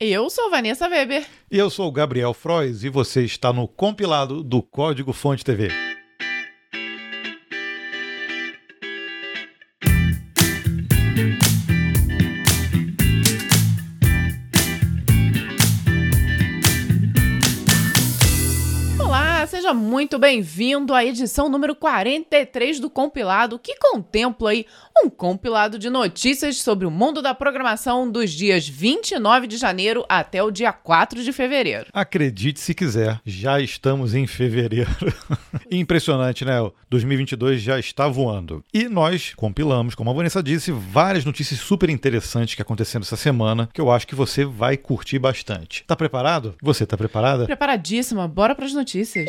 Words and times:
Eu 0.00 0.30
sou 0.30 0.48
Vanessa 0.48 0.88
Weber. 0.88 1.26
E 1.50 1.58
eu 1.58 1.68
sou 1.68 1.88
o 1.88 1.92
Gabriel 1.92 2.32
Frois 2.32 2.84
e 2.84 2.88
você 2.88 3.24
está 3.24 3.52
no 3.52 3.66
compilado 3.66 4.44
do 4.44 4.62
Código 4.62 5.12
Fonte 5.12 5.44
TV. 5.44 5.87
Seja 19.68 19.78
muito 19.78 20.18
bem-vindo 20.18 20.94
à 20.94 21.04
edição 21.04 21.50
número 21.50 21.76
43 21.76 22.80
do 22.80 22.88
compilado, 22.88 23.58
que 23.58 23.76
contempla 23.76 24.48
aí 24.48 24.64
um 25.04 25.10
compilado 25.10 25.78
de 25.78 25.90
notícias 25.90 26.56
sobre 26.56 26.86
o 26.86 26.90
mundo 26.90 27.20
da 27.20 27.34
programação 27.34 28.10
dos 28.10 28.30
dias 28.30 28.66
29 28.66 29.46
de 29.46 29.58
janeiro 29.58 30.06
até 30.08 30.42
o 30.42 30.50
dia 30.50 30.72
4 30.72 31.22
de 31.22 31.30
fevereiro. 31.34 31.84
Acredite 31.92 32.60
se 32.60 32.72
quiser, 32.72 33.20
já 33.26 33.60
estamos 33.60 34.14
em 34.14 34.26
fevereiro. 34.26 34.88
Impressionante, 35.70 36.46
né? 36.46 36.54
2022 36.88 37.60
já 37.60 37.78
está 37.78 38.08
voando. 38.08 38.64
E 38.72 38.88
nós 38.88 39.34
compilamos, 39.34 39.94
como 39.94 40.08
a 40.08 40.14
Vanessa 40.14 40.42
disse, 40.42 40.72
várias 40.72 41.26
notícias 41.26 41.60
super 41.60 41.90
interessantes 41.90 42.54
que 42.54 42.62
aconteceram 42.62 43.02
essa 43.02 43.16
semana, 43.16 43.68
que 43.74 43.82
eu 43.82 43.90
acho 43.90 44.06
que 44.06 44.14
você 44.14 44.46
vai 44.46 44.78
curtir 44.78 45.18
bastante. 45.18 45.84
Tá 45.86 45.94
preparado? 45.94 46.54
Você 46.62 46.86
tá 46.86 46.96
preparada? 46.96 47.44
Preparadíssima. 47.44 48.26
Bora 48.26 48.54
para 48.54 48.64
as 48.64 48.72
notícias. 48.72 49.28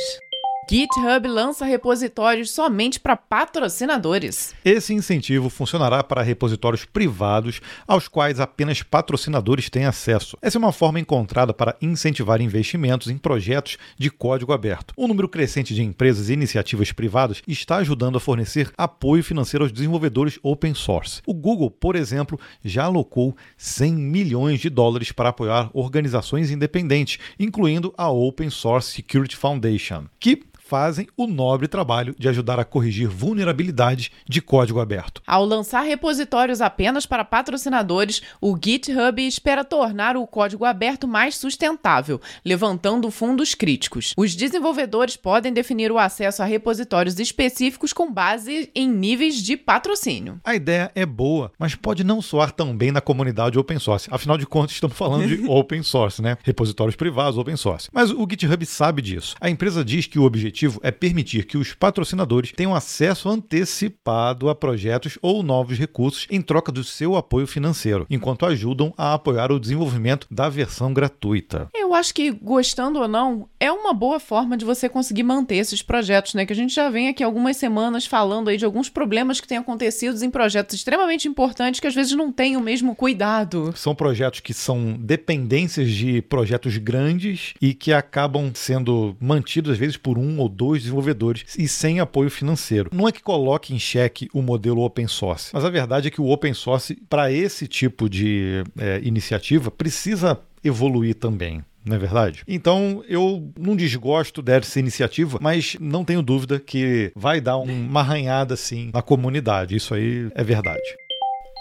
GitHub 0.72 1.28
lança 1.28 1.66
repositórios 1.66 2.52
somente 2.52 3.00
para 3.00 3.18
patrocinadores. 3.18 4.54
Esse 4.64 4.94
incentivo 4.94 5.50
funcionará 5.50 6.04
para 6.04 6.22
repositórios 6.22 6.86
privados 6.86 7.60
aos 7.88 8.08
quais 8.08 8.40
apenas 8.40 8.84
patrocinadores 8.84 9.68
têm 9.68 9.86
acesso. 9.86 10.38
Essa 10.44 10.60
é 10.60 10.60
uma 10.60 10.72
forma 10.72 11.00
encontrada 11.00 11.56
para 11.56 11.76
incentivar 11.82 12.40
investimentos 12.40 13.08
em 13.08 13.18
projetos 13.18 13.80
de 13.98 14.12
código 14.12 14.54
aberto. 14.54 14.94
Um 14.96 15.08
número 15.08 15.28
crescente 15.28 15.74
de 15.74 15.82
empresas 15.82 16.30
e 16.30 16.34
iniciativas 16.34 16.92
privadas 16.92 17.42
está 17.48 17.78
ajudando 17.78 18.18
a 18.18 18.22
fornecer 18.22 18.72
apoio 18.78 19.24
financeiro 19.24 19.66
aos 19.66 19.72
desenvolvedores 19.72 20.38
open 20.44 20.76
source. 20.76 21.24
O 21.26 21.34
Google, 21.34 21.72
por 21.72 21.96
exemplo, 21.96 22.40
já 22.64 22.84
alocou 22.84 23.36
100 23.58 23.96
milhões 23.96 24.60
de 24.60 24.70
dólares 24.70 25.12
para 25.12 25.30
apoiar 25.30 25.72
organizações 25.74 26.52
independentes, 26.52 27.18
incluindo 27.40 27.92
a 27.98 28.08
Open 28.12 28.52
Source 28.52 28.92
Security 28.92 29.36
Foundation, 29.36 30.06
que 30.20 30.48
fazem 30.70 31.08
o 31.18 31.26
nobre 31.26 31.68
trabalho 31.68 32.16
de 32.18 32.30
ajudar 32.30 32.60
a 32.60 32.64
corrigir 32.64 33.08
vulnerabilidades 33.08 34.12
de 34.28 34.40
código 34.40 34.80
aberto. 34.80 35.20
Ao 35.26 35.44
lançar 35.44 35.82
repositórios 35.82 36.62
apenas 36.62 37.08
para 37.08 37.26
patrocinadores, 37.26 38.22
o 38.40 38.56
GitHub 38.56 39.20
espera 39.26 39.66
tornar 39.66 40.16
o 40.16 40.28
código 40.28 40.66
aberto 40.66 41.08
mais 41.08 41.36
sustentável, 41.36 42.22
levantando 42.46 43.10
fundos 43.10 43.56
críticos. 43.56 44.14
Os 44.16 44.36
desenvolvedores 44.36 45.18
podem 45.18 45.52
definir 45.52 45.92
o 45.92 45.98
acesso 45.98 46.44
a 46.44 46.46
repositórios 46.46 47.20
específicos 47.20 47.92
com 47.92 48.14
base 48.14 48.70
em 48.76 48.88
níveis 48.88 49.42
de 49.42 49.58
patrocínio. 49.58 50.40
A 50.44 50.54
ideia 50.54 50.92
é 50.94 51.06
boa, 51.06 51.52
mas 51.58 51.74
pode 51.74 52.04
não 52.04 52.22
soar 52.22 52.52
tão 52.52 52.78
bem 52.78 52.92
na 52.92 53.02
comunidade 53.02 53.58
open 53.58 53.80
source. 53.80 54.08
Afinal 54.12 54.38
de 54.38 54.46
contas, 54.46 54.74
estamos 54.74 54.96
falando 54.96 55.28
de 55.28 55.44
open 55.50 55.82
source, 55.82 56.22
né? 56.22 56.38
Repositórios 56.44 56.96
privados, 56.96 57.40
open 57.40 57.58
source. 57.58 57.90
Mas 57.92 58.12
o 58.12 58.28
GitHub 58.30 58.64
sabe 58.68 59.02
disso. 59.02 59.36
A 59.42 59.50
empresa 59.50 59.84
diz 59.84 60.06
que 60.06 60.20
o 60.20 60.24
objetivo 60.24 60.59
objetivo 60.60 60.80
é 60.84 60.92
permitir 60.92 61.46
que 61.46 61.58
os 61.58 61.74
patrocinadores 61.74 62.52
tenham 62.52 62.76
acesso 62.76 63.30
antecipado 63.30 64.50
a 64.50 64.56
projetos 64.56 65.18
ou 65.22 65.42
novos 65.42 65.78
recursos 65.78 66.28
em 66.30 66.42
troca 66.42 66.72
do 66.72 66.84
seu 66.84 67.16
apoio 67.16 67.48
financeiro, 67.48 68.06
enquanto 68.10 68.46
ajudam 68.46 68.94
a 68.98 69.14
apoiar 69.14 69.52
o 69.52 69.60
desenvolvimento 69.60 70.28
da 70.30 70.50
versão 70.50 70.94
gratuita. 70.94 71.70
Eu 71.74 71.94
acho 71.94 72.14
que, 72.14 72.32
gostando 72.32 73.00
ou 73.00 73.08
não, 73.08 73.48
é 73.60 73.72
uma 73.72 73.94
boa 73.94 74.20
forma 74.20 74.58
de 74.58 74.66
você 74.66 74.90
conseguir 74.90 75.24
manter 75.24 75.56
esses 75.56 75.82
projetos, 75.82 76.34
né? 76.34 76.46
Que 76.46 76.54
a 76.54 76.56
gente 76.56 76.74
já 76.74 76.90
vem 76.90 77.08
aqui 77.08 77.24
algumas 77.24 77.58
semanas 77.58 78.06
falando 78.06 78.50
aí 78.50 78.58
de 78.58 78.66
alguns 78.66 78.90
problemas 78.90 79.40
que 79.40 79.48
têm 79.48 79.58
acontecido 79.58 80.22
em 80.24 80.30
projetos 80.30 80.76
extremamente 80.76 81.28
importantes 81.28 81.80
que 81.80 81.88
às 81.88 81.96
vezes 81.96 82.14
não 82.14 82.32
têm 82.32 82.58
o 82.58 82.62
mesmo 82.62 82.96
cuidado. 82.96 83.74
São 83.76 83.96
projetos 83.96 84.40
que 84.40 84.54
são 84.54 84.98
dependências 85.00 85.90
de 85.90 86.22
projetos 86.24 86.78
grandes 86.78 87.54
e 87.62 87.74
que 87.74 87.94
acabam 87.94 88.52
sendo 88.54 89.16
mantidos 89.20 89.72
às 89.72 89.78
vezes 89.78 89.98
por 89.98 90.18
um 90.18 90.40
ou 90.40 90.49
dois 90.50 90.82
desenvolvedores 90.84 91.46
e 91.58 91.68
sem 91.68 92.00
apoio 92.00 92.30
financeiro. 92.30 92.90
Não 92.94 93.08
é 93.08 93.12
que 93.12 93.22
coloque 93.22 93.74
em 93.74 93.80
xeque 93.80 94.28
o 94.34 94.42
modelo 94.42 94.82
open 94.82 95.08
source, 95.08 95.52
mas 95.54 95.64
a 95.64 95.70
verdade 95.70 96.08
é 96.08 96.12
que 96.12 96.22
o 96.22 96.30
open 96.30 96.54
source, 96.54 96.96
para 97.10 97.32
esse 97.32 97.68
tipo 97.68 98.10
de 98.10 98.64
é, 98.78 99.00
iniciativa, 99.04 99.72
precisa 99.72 100.40
evoluir 100.64 101.16
também 101.16 101.64
não 101.86 101.96
é 101.96 102.00
verdade? 102.00 102.44
Então 102.48 103.04
eu 103.08 103.52
não 103.58 103.76
desgosto 103.76 104.42
dessa 104.42 104.80
iniciativa, 104.80 105.40
mas 105.42 105.76
não 105.80 106.04
tenho 106.06 106.22
dúvida 106.22 106.60
que 106.60 107.12
vai 107.16 107.42
dar 107.42 107.58
uma 107.58 108.02
arranhada 108.02 108.54
assim 108.54 108.92
na 108.94 109.02
comunidade. 109.02 109.76
Isso 109.76 109.94
aí 109.94 110.30
é 110.36 110.44
verdade. 110.44 110.84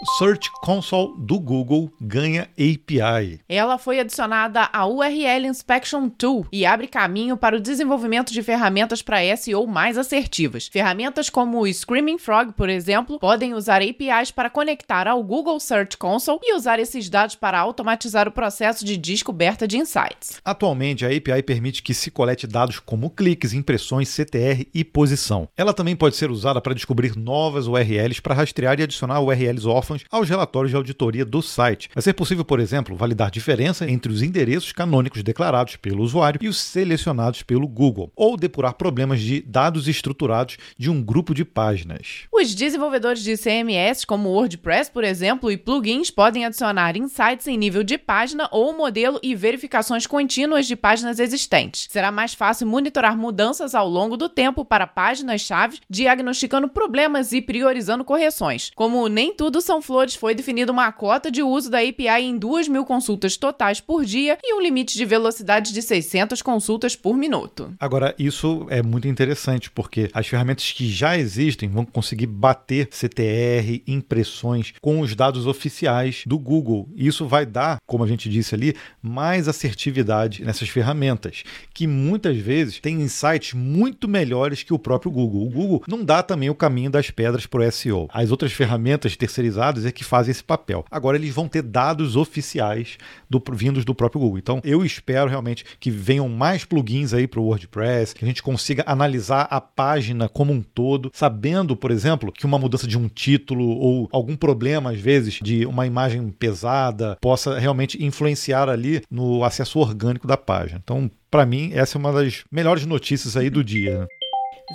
Search 0.05 0.49
Console 0.61 1.13
do 1.17 1.37
Google 1.37 1.91
ganha 1.99 2.47
API. 2.57 3.41
Ela 3.49 3.77
foi 3.77 3.99
adicionada 3.99 4.69
à 4.71 4.87
URL 4.87 5.45
Inspection 5.45 6.07
Tool 6.07 6.47
e 6.53 6.65
abre 6.65 6.87
caminho 6.87 7.35
para 7.35 7.57
o 7.57 7.59
desenvolvimento 7.59 8.31
de 8.31 8.41
ferramentas 8.41 9.01
para 9.01 9.35
SEO 9.35 9.67
mais 9.67 9.97
assertivas. 9.97 10.67
Ferramentas 10.67 11.29
como 11.29 11.59
o 11.59 11.73
Screaming 11.73 12.17
Frog, 12.17 12.53
por 12.53 12.69
exemplo, 12.69 13.19
podem 13.19 13.53
usar 13.53 13.81
APIs 13.81 14.31
para 14.31 14.49
conectar 14.49 15.05
ao 15.05 15.21
Google 15.21 15.59
Search 15.59 15.97
Console 15.97 16.39
e 16.43 16.55
usar 16.55 16.79
esses 16.79 17.09
dados 17.09 17.35
para 17.35 17.59
automatizar 17.59 18.25
o 18.25 18.31
processo 18.31 18.85
de 18.85 18.95
descoberta 18.95 19.67
de 19.67 19.77
insights. 19.77 20.39
Atualmente, 20.45 21.05
a 21.05 21.09
API 21.09 21.43
permite 21.43 21.83
que 21.83 21.93
se 21.93 22.09
colete 22.09 22.47
dados 22.47 22.79
como 22.79 23.09
cliques, 23.09 23.51
impressões, 23.51 24.07
CTR 24.15 24.65
e 24.73 24.85
posição. 24.85 25.49
Ela 25.57 25.73
também 25.73 25.95
pode 25.95 26.15
ser 26.15 26.31
usada 26.31 26.61
para 26.61 26.73
descobrir 26.73 27.17
novas 27.17 27.67
URLs 27.67 28.21
para 28.21 28.35
rastrear 28.35 28.79
e 28.79 28.83
adicionar 28.83 29.19
URLs 29.19 29.65
órfãos 29.65 29.88
órfãos 29.89 30.05
aos 30.11 30.29
relatórios 30.29 30.71
de 30.71 30.77
auditoria 30.77 31.25
do 31.25 31.41
site. 31.41 31.89
Vai 31.93 32.01
ser 32.01 32.13
possível, 32.13 32.45
por 32.45 32.59
exemplo, 32.59 32.95
validar 32.95 33.31
diferença 33.31 33.89
entre 33.89 34.11
os 34.11 34.21
endereços 34.21 34.71
canônicos 34.71 35.23
declarados 35.23 35.75
pelo 35.75 36.03
usuário 36.03 36.39
e 36.43 36.47
os 36.47 36.59
selecionados 36.59 37.43
pelo 37.43 37.67
Google, 37.67 38.11
ou 38.15 38.37
depurar 38.37 38.73
problemas 38.73 39.19
de 39.19 39.41
dados 39.41 39.87
estruturados 39.87 40.57
de 40.77 40.89
um 40.89 41.01
grupo 41.01 41.33
de 41.33 41.43
páginas. 41.43 42.27
Os 42.31 42.53
desenvolvedores 42.53 43.23
de 43.23 43.37
CMS, 43.37 44.05
como 44.05 44.29
WordPress, 44.29 44.91
por 44.91 45.03
exemplo, 45.03 45.51
e 45.51 45.57
plugins, 45.57 46.11
podem 46.11 46.45
adicionar 46.45 46.95
insights 46.95 47.47
em 47.47 47.57
nível 47.57 47.83
de 47.83 47.97
página 47.97 48.47
ou 48.51 48.75
modelo 48.75 49.19
e 49.23 49.35
verificações 49.35 50.05
contínuas 50.05 50.67
de 50.67 50.75
páginas 50.75 51.19
existentes. 51.19 51.87
Será 51.89 52.11
mais 52.11 52.33
fácil 52.33 52.67
monitorar 52.67 53.17
mudanças 53.17 53.73
ao 53.73 53.87
longo 53.87 54.17
do 54.17 54.29
tempo 54.29 54.63
para 54.63 54.87
páginas-chave, 54.87 55.79
diagnosticando 55.89 56.67
problemas 56.67 57.31
e 57.31 57.41
priorizando 57.41 58.03
correções. 58.03 58.71
Como 58.75 59.07
nem 59.07 59.33
tudo 59.33 59.61
são 59.61 59.78
Flores 59.81 60.15
foi 60.15 60.35
definida 60.35 60.71
uma 60.71 60.91
cota 60.91 61.31
de 61.31 61.41
uso 61.41 61.69
da 61.69 61.79
API 61.79 62.23
em 62.23 62.37
2 62.37 62.67
mil 62.67 62.85
consultas 62.85 63.37
totais 63.37 63.79
por 63.79 64.05
dia 64.05 64.37
e 64.43 64.53
um 64.53 64.61
limite 64.61 64.97
de 64.97 65.05
velocidade 65.05 65.73
de 65.73 65.81
600 65.81 66.41
consultas 66.41 66.95
por 66.95 67.15
minuto. 67.15 67.73
Agora, 67.79 68.15
isso 68.17 68.65
é 68.69 68.81
muito 68.81 69.07
interessante, 69.07 69.69
porque 69.69 70.09
as 70.13 70.27
ferramentas 70.27 70.71
que 70.71 70.89
já 70.89 71.17
existem 71.17 71.69
vão 71.69 71.85
conseguir 71.85 72.27
bater 72.27 72.87
CTR, 72.91 73.83
impressões 73.87 74.73
com 74.81 74.99
os 74.99 75.15
dados 75.15 75.47
oficiais 75.47 76.23
do 76.25 76.37
Google. 76.37 76.89
Isso 76.95 77.27
vai 77.27 77.45
dar, 77.45 77.77
como 77.85 78.03
a 78.03 78.07
gente 78.07 78.29
disse 78.29 78.55
ali, 78.55 78.75
mais 79.01 79.47
assertividade 79.47 80.43
nessas 80.43 80.69
ferramentas, 80.69 81.43
que 81.73 81.87
muitas 81.87 82.37
vezes 82.37 82.79
têm 82.79 83.01
insights 83.01 83.53
muito 83.53 84.07
melhores 84.07 84.63
que 84.63 84.73
o 84.73 84.79
próprio 84.79 85.11
Google. 85.11 85.47
O 85.47 85.49
Google 85.49 85.83
não 85.87 86.03
dá 86.03 86.23
também 86.23 86.49
o 86.49 86.55
caminho 86.55 86.89
das 86.89 87.09
pedras 87.09 87.45
para 87.45 87.67
o 87.67 87.71
SEO. 87.71 88.07
As 88.11 88.31
outras 88.31 88.51
ferramentas 88.51 89.15
terceirizadas 89.15 89.68
dados 89.69 89.85
é 89.85 89.91
que 89.91 90.03
fazem 90.03 90.31
esse 90.31 90.43
papel. 90.43 90.83
Agora 90.89 91.15
eles 91.15 91.33
vão 91.33 91.47
ter 91.47 91.61
dados 91.61 92.15
oficiais 92.15 92.97
do, 93.29 93.41
vindos 93.53 93.85
do 93.85 93.93
próprio 93.93 94.21
Google. 94.21 94.39
Então 94.39 94.61
eu 94.63 94.83
espero 94.83 95.29
realmente 95.29 95.63
que 95.79 95.91
venham 95.91 96.27
mais 96.27 96.65
plugins 96.65 97.13
aí 97.13 97.27
para 97.27 97.39
o 97.39 97.45
WordPress, 97.45 98.15
que 98.15 98.25
a 98.25 98.27
gente 98.27 98.41
consiga 98.43 98.83
analisar 98.85 99.47
a 99.49 99.61
página 99.61 100.27
como 100.27 100.51
um 100.51 100.61
todo, 100.61 101.11
sabendo, 101.13 101.75
por 101.75 101.91
exemplo, 101.91 102.31
que 102.31 102.45
uma 102.45 102.57
mudança 102.57 102.87
de 102.87 102.97
um 102.97 103.07
título 103.07 103.67
ou 103.67 104.09
algum 104.11 104.35
problema, 104.35 104.91
às 104.91 104.99
vezes, 104.99 105.39
de 105.41 105.65
uma 105.65 105.85
imagem 105.85 106.29
pesada, 106.31 107.17
possa 107.21 107.59
realmente 107.59 108.03
influenciar 108.03 108.69
ali 108.69 109.01
no 109.09 109.43
acesso 109.43 109.79
orgânico 109.79 110.27
da 110.27 110.37
página. 110.37 110.81
Então, 110.83 111.09
para 111.29 111.45
mim, 111.45 111.71
essa 111.73 111.97
é 111.97 111.99
uma 111.99 112.11
das 112.11 112.43
melhores 112.51 112.85
notícias 112.85 113.37
aí 113.37 113.49
do 113.49 113.63
dia. 113.63 114.07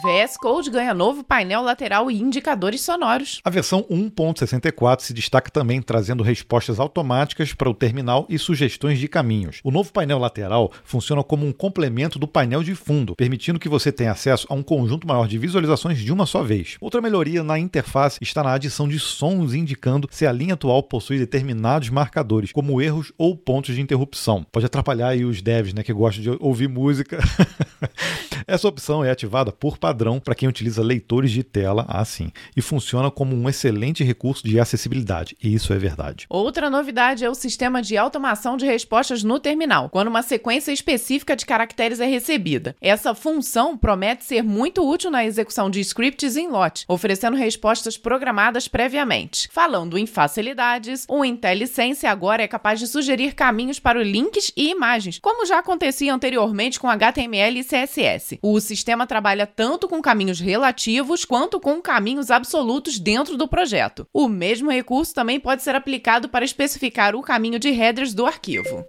VS 0.03 0.37
Code 0.37 0.71
ganha 0.71 0.93
novo 0.93 1.23
painel 1.23 1.63
lateral 1.63 2.11
e 2.11 2.21
indicadores 2.21 2.81
sonoros. 2.81 3.41
A 3.45 3.51
versão 3.51 3.85
1.64 3.85 5.03
se 5.03 5.15
destaca 5.15 5.51
também 5.51 5.81
trazendo 5.81 6.23
respostas 6.23 6.81
automáticas 6.81 7.55
para 7.55 7.71
o 7.71 7.75
terminal 7.75 8.27
e 8.29 8.37
sugestões 8.37 8.99
de 8.99 9.07
caminhos. 9.07 9.61
O 9.63 9.71
novo 9.71 9.93
painel 9.93 10.19
lateral 10.19 10.73
funciona 10.85 11.23
como 11.23 11.47
um 11.47 11.53
complemento 11.53 12.19
do 12.19 12.27
painel 12.27 12.65
de 12.65 12.75
fundo, 12.75 13.15
permitindo 13.15 13.61
que 13.61 13.69
você 13.69 13.93
tenha 13.93 14.11
acesso 14.11 14.49
a 14.51 14.55
um 14.55 14.65
conjunto 14.65 15.07
maior 15.07 15.29
de 15.29 15.39
visualizações 15.39 15.99
de 15.99 16.13
uma 16.13 16.27
só 16.27 16.43
vez. 16.43 16.77
Outra 16.81 17.01
melhoria 17.01 17.45
na 17.45 17.57
interface 17.57 18.19
está 18.21 18.43
na 18.43 18.53
adição 18.53 18.89
de 18.89 18.99
sons 18.99 19.55
indicando 19.55 20.09
se 20.11 20.27
a 20.27 20.33
linha 20.33 20.55
atual 20.55 20.83
possui 20.83 21.19
determinados 21.21 21.89
marcadores, 21.89 22.51
como 22.51 22.83
erros 22.83 23.13
ou 23.17 23.37
pontos 23.37 23.77
de 23.77 23.81
interrupção. 23.81 24.45
Pode 24.51 24.67
atrapalhar 24.67 25.09
aí 25.09 25.25
os 25.25 25.41
devs, 25.41 25.73
né, 25.73 25.85
que 25.85 25.93
gostam 25.93 26.23
de 26.23 26.31
ouvir 26.41 26.69
música. 26.69 27.19
Essa 28.47 28.69
opção 28.69 29.05
é 29.05 29.11
ativada 29.11 29.53
por 29.53 29.79
padrão 29.85 30.19
para 30.19 30.35
quem 30.35 30.49
utiliza 30.49 30.83
leitores 30.83 31.31
de 31.31 31.43
tela 31.43 31.85
assim 31.87 32.33
e 32.57 32.63
funciona 32.63 33.11
como 33.11 33.37
um 33.37 33.51
excelente 33.51 34.03
recurso 34.03 34.43
de 34.43 34.59
acessibilidade. 34.59 35.37
E 35.43 35.53
isso 35.53 35.75
é 35.75 35.77
verdade. 35.77 36.25
Outra 36.31 36.71
novidade 36.71 37.23
é 37.23 37.29
o 37.29 37.35
sistema 37.35 37.83
de 37.83 37.95
automação 37.99 38.57
de 38.57 38.65
respostas 38.65 39.23
no 39.23 39.39
terminal, 39.39 39.91
quando 39.91 40.09
uma 40.09 40.23
sequência 40.23 40.73
específica 40.73 41.37
de 41.37 41.45
caracteres 41.45 42.01
é 42.01 42.07
recebida. 42.07 42.75
Essa 42.81 43.15
função 43.15 43.77
promete 43.77 44.25
ser 44.25 44.43
muito 44.43 44.89
útil 44.89 45.11
na 45.11 45.23
execução 45.23 45.69
de 45.69 45.81
scripts 45.81 46.35
em 46.35 46.49
lote, 46.49 46.87
oferecendo 46.89 47.37
respostas 47.37 47.99
programadas 47.99 48.67
previamente. 48.67 49.51
Falando 49.53 49.99
em 49.99 50.07
facilidades, 50.07 51.05
o 51.11 51.23
IntelliSense 51.23 52.07
agora 52.07 52.43
é 52.43 52.49
capaz 52.49 52.81
de 52.81 52.87
sugerir 52.87 53.35
caminhos 53.35 53.79
para 53.79 54.03
links 54.03 54.51
e 54.57 54.71
imagens, 54.71 55.19
como 55.19 55.45
já 55.45 55.59
acontecia 55.59 56.15
anteriormente 56.15 56.81
com 56.81 56.89
HTML 56.89 57.61
e 57.61 57.65
CSS. 57.65 58.39
O 58.41 58.59
sistema 58.61 59.07
trabalha 59.07 59.47
tanto 59.47 59.74
com 59.89 60.01
caminhos 60.01 60.41
relativos 60.41 61.25
quanto 61.25 61.61
com 61.61 61.83
caminhos 61.83 62.31
absolutos 62.31 62.99
dentro 62.99 63.37
do 63.37 63.49
projeto. 63.49 64.07
O 64.13 64.29
mesmo 64.29 64.71
recurso 64.71 65.13
também 65.13 65.41
pode 65.41 65.63
ser 65.63 65.75
aplicado 65.75 66.29
para 66.29 66.45
especificar 66.45 67.15
o 67.15 67.23
caminho 67.23 67.59
de 67.59 67.71
headers 67.71 68.15
do 68.15 68.27
arquivo. 68.27 68.85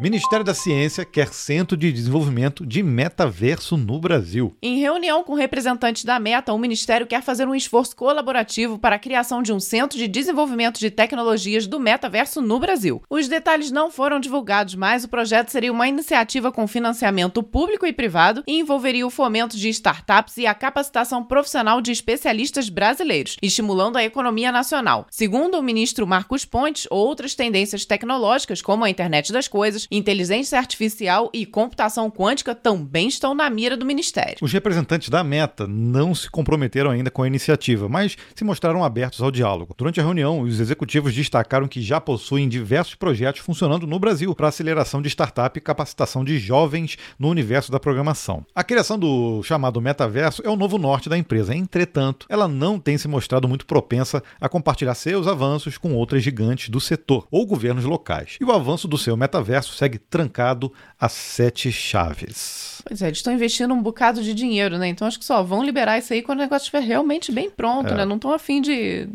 Ministério 0.00 0.42
da 0.42 0.54
Ciência 0.54 1.04
quer 1.04 1.28
Centro 1.28 1.76
de 1.76 1.92
Desenvolvimento 1.92 2.64
de 2.64 2.82
Metaverso 2.82 3.76
no 3.76 4.00
Brasil. 4.00 4.56
Em 4.62 4.78
reunião 4.78 5.22
com 5.22 5.34
representantes 5.34 6.06
da 6.06 6.18
Meta, 6.18 6.54
o 6.54 6.58
Ministério 6.58 7.06
quer 7.06 7.22
fazer 7.22 7.46
um 7.46 7.54
esforço 7.54 7.94
colaborativo 7.94 8.78
para 8.78 8.96
a 8.96 8.98
criação 8.98 9.42
de 9.42 9.52
um 9.52 9.60
Centro 9.60 9.98
de 9.98 10.08
Desenvolvimento 10.08 10.80
de 10.80 10.90
Tecnologias 10.90 11.66
do 11.66 11.78
Metaverso 11.78 12.40
no 12.40 12.58
Brasil. 12.58 13.02
Os 13.10 13.28
detalhes 13.28 13.70
não 13.70 13.90
foram 13.90 14.18
divulgados, 14.18 14.74
mas 14.74 15.04
o 15.04 15.08
projeto 15.08 15.50
seria 15.50 15.70
uma 15.70 15.86
iniciativa 15.86 16.50
com 16.50 16.66
financiamento 16.66 17.42
público 17.42 17.84
e 17.84 17.92
privado 17.92 18.42
e 18.46 18.58
envolveria 18.58 19.06
o 19.06 19.10
fomento 19.10 19.54
de 19.54 19.68
startups 19.68 20.38
e 20.38 20.46
a 20.46 20.54
capacitação 20.54 21.22
profissional 21.22 21.82
de 21.82 21.92
especialistas 21.92 22.70
brasileiros, 22.70 23.36
estimulando 23.42 23.98
a 23.98 24.04
economia 24.04 24.50
nacional. 24.50 25.06
Segundo 25.10 25.58
o 25.58 25.62
ministro 25.62 26.06
Marcos 26.06 26.46
Pontes, 26.46 26.86
outras 26.90 27.34
tendências 27.34 27.84
tecnológicas, 27.84 28.62
como 28.62 28.82
a 28.82 28.88
internet 28.88 29.30
das 29.30 29.46
coisas, 29.46 29.89
inteligência 29.90 30.58
artificial 30.58 31.30
e 31.32 31.44
computação 31.44 32.10
quântica 32.10 32.54
também 32.54 33.08
estão 33.08 33.34
na 33.34 33.48
mira 33.50 33.76
do 33.76 33.84
Ministério. 33.84 34.36
Os 34.40 34.52
representantes 34.52 35.08
da 35.08 35.24
Meta 35.24 35.66
não 35.66 36.14
se 36.14 36.30
comprometeram 36.30 36.90
ainda 36.90 37.10
com 37.10 37.22
a 37.22 37.26
iniciativa, 37.26 37.88
mas 37.88 38.16
se 38.34 38.44
mostraram 38.44 38.84
abertos 38.84 39.22
ao 39.22 39.30
diálogo. 39.30 39.74
Durante 39.76 40.00
a 40.00 40.02
reunião, 40.02 40.40
os 40.40 40.60
executivos 40.60 41.14
destacaram 41.14 41.66
que 41.66 41.82
já 41.82 42.00
possuem 42.00 42.48
diversos 42.48 42.94
projetos 42.94 43.40
funcionando 43.40 43.86
no 43.86 43.98
Brasil 43.98 44.34
para 44.34 44.48
aceleração 44.48 45.02
de 45.02 45.08
startup 45.08 45.56
e 45.58 45.60
capacitação 45.60 46.24
de 46.24 46.38
jovens 46.38 46.96
no 47.18 47.28
universo 47.28 47.72
da 47.72 47.80
programação. 47.80 48.44
A 48.54 48.62
criação 48.62 48.98
do 48.98 49.42
chamado 49.42 49.80
metaverso 49.80 50.42
é 50.44 50.48
o 50.48 50.56
novo 50.56 50.78
norte 50.78 51.08
da 51.08 51.18
empresa. 51.18 51.54
Entretanto, 51.54 52.26
ela 52.28 52.46
não 52.46 52.78
tem 52.78 52.96
se 52.96 53.08
mostrado 53.08 53.48
muito 53.48 53.66
propensa 53.66 54.22
a 54.40 54.48
compartilhar 54.48 54.94
seus 54.94 55.26
avanços 55.26 55.78
com 55.78 55.94
outras 55.94 56.22
gigantes 56.22 56.68
do 56.68 56.80
setor 56.80 57.26
ou 57.30 57.46
governos 57.46 57.84
locais. 57.84 58.36
E 58.40 58.44
o 58.44 58.52
avanço 58.52 58.86
do 58.86 58.98
seu 58.98 59.16
metaverso 59.16 59.79
segue 59.80 59.98
trancado 59.98 60.70
a 60.98 61.08
sete 61.08 61.72
chaves. 61.72 62.82
Pois 62.86 63.00
é, 63.00 63.06
eles 63.06 63.18
estão 63.18 63.32
investindo 63.32 63.72
um 63.72 63.82
bocado 63.82 64.22
de 64.22 64.34
dinheiro, 64.34 64.76
né? 64.76 64.88
Então 64.88 65.08
acho 65.08 65.18
que 65.18 65.24
só 65.24 65.42
vão 65.42 65.64
liberar 65.64 65.98
isso 65.98 66.12
aí 66.12 66.22
quando 66.22 66.38
o 66.38 66.42
negócio 66.42 66.64
estiver 66.64 66.82
realmente 66.82 67.32
bem 67.32 67.48
pronto, 67.48 67.92
é. 67.92 67.96
né? 67.96 68.04
Não 68.04 68.16
estão 68.16 68.32
afim 68.32 68.60
de 68.60 69.08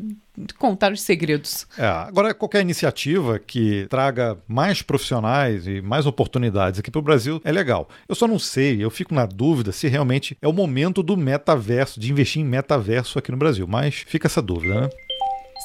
contar 0.58 0.92
os 0.92 1.02
segredos. 1.02 1.68
É, 1.78 1.86
agora, 1.86 2.34
qualquer 2.34 2.62
iniciativa 2.62 3.40
que 3.40 3.86
traga 3.90 4.38
mais 4.48 4.82
profissionais 4.82 5.68
e 5.68 5.82
mais 5.82 6.06
oportunidades 6.06 6.80
aqui 6.80 6.92
para 6.92 7.00
o 7.00 7.04
Brasil 7.04 7.40
é 7.44 7.52
legal. 7.52 7.88
Eu 8.10 8.16
só 8.16 8.28
não 8.28 8.40
sei, 8.40 8.84
eu 8.84 8.90
fico 8.90 9.14
na 9.14 9.26
dúvida 9.26 9.72
se 9.72 9.88
realmente 9.88 10.38
é 10.42 10.48
o 10.48 10.54
momento 10.54 11.02
do 11.02 11.16
metaverso, 11.16 12.00
de 12.00 12.12
investir 12.12 12.42
em 12.42 12.46
metaverso 12.46 13.20
aqui 13.20 13.32
no 13.32 13.38
Brasil. 13.38 13.68
Mas 13.68 14.04
fica 14.08 14.28
essa 14.28 14.42
dúvida, 14.42 14.82
né? 14.82 14.90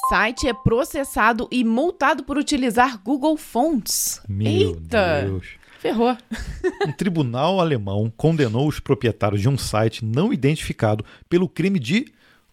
Site 0.09 0.47
é 0.47 0.53
processado 0.53 1.47
e 1.51 1.63
multado 1.63 2.23
por 2.23 2.37
utilizar 2.37 3.01
Google 3.03 3.35
Fonts. 3.35 4.21
Meu 4.27 4.69
Eita! 4.69 5.23
Deus. 5.23 5.47
Ferrou. 5.79 6.15
Um 6.87 6.91
tribunal 6.91 7.59
alemão 7.59 8.11
condenou 8.15 8.67
os 8.67 8.79
proprietários 8.79 9.41
de 9.41 9.49
um 9.49 9.57
site 9.57 10.03
não 10.03 10.33
identificado 10.33 11.05
pelo 11.29 11.47
crime 11.47 11.79
de 11.79 12.05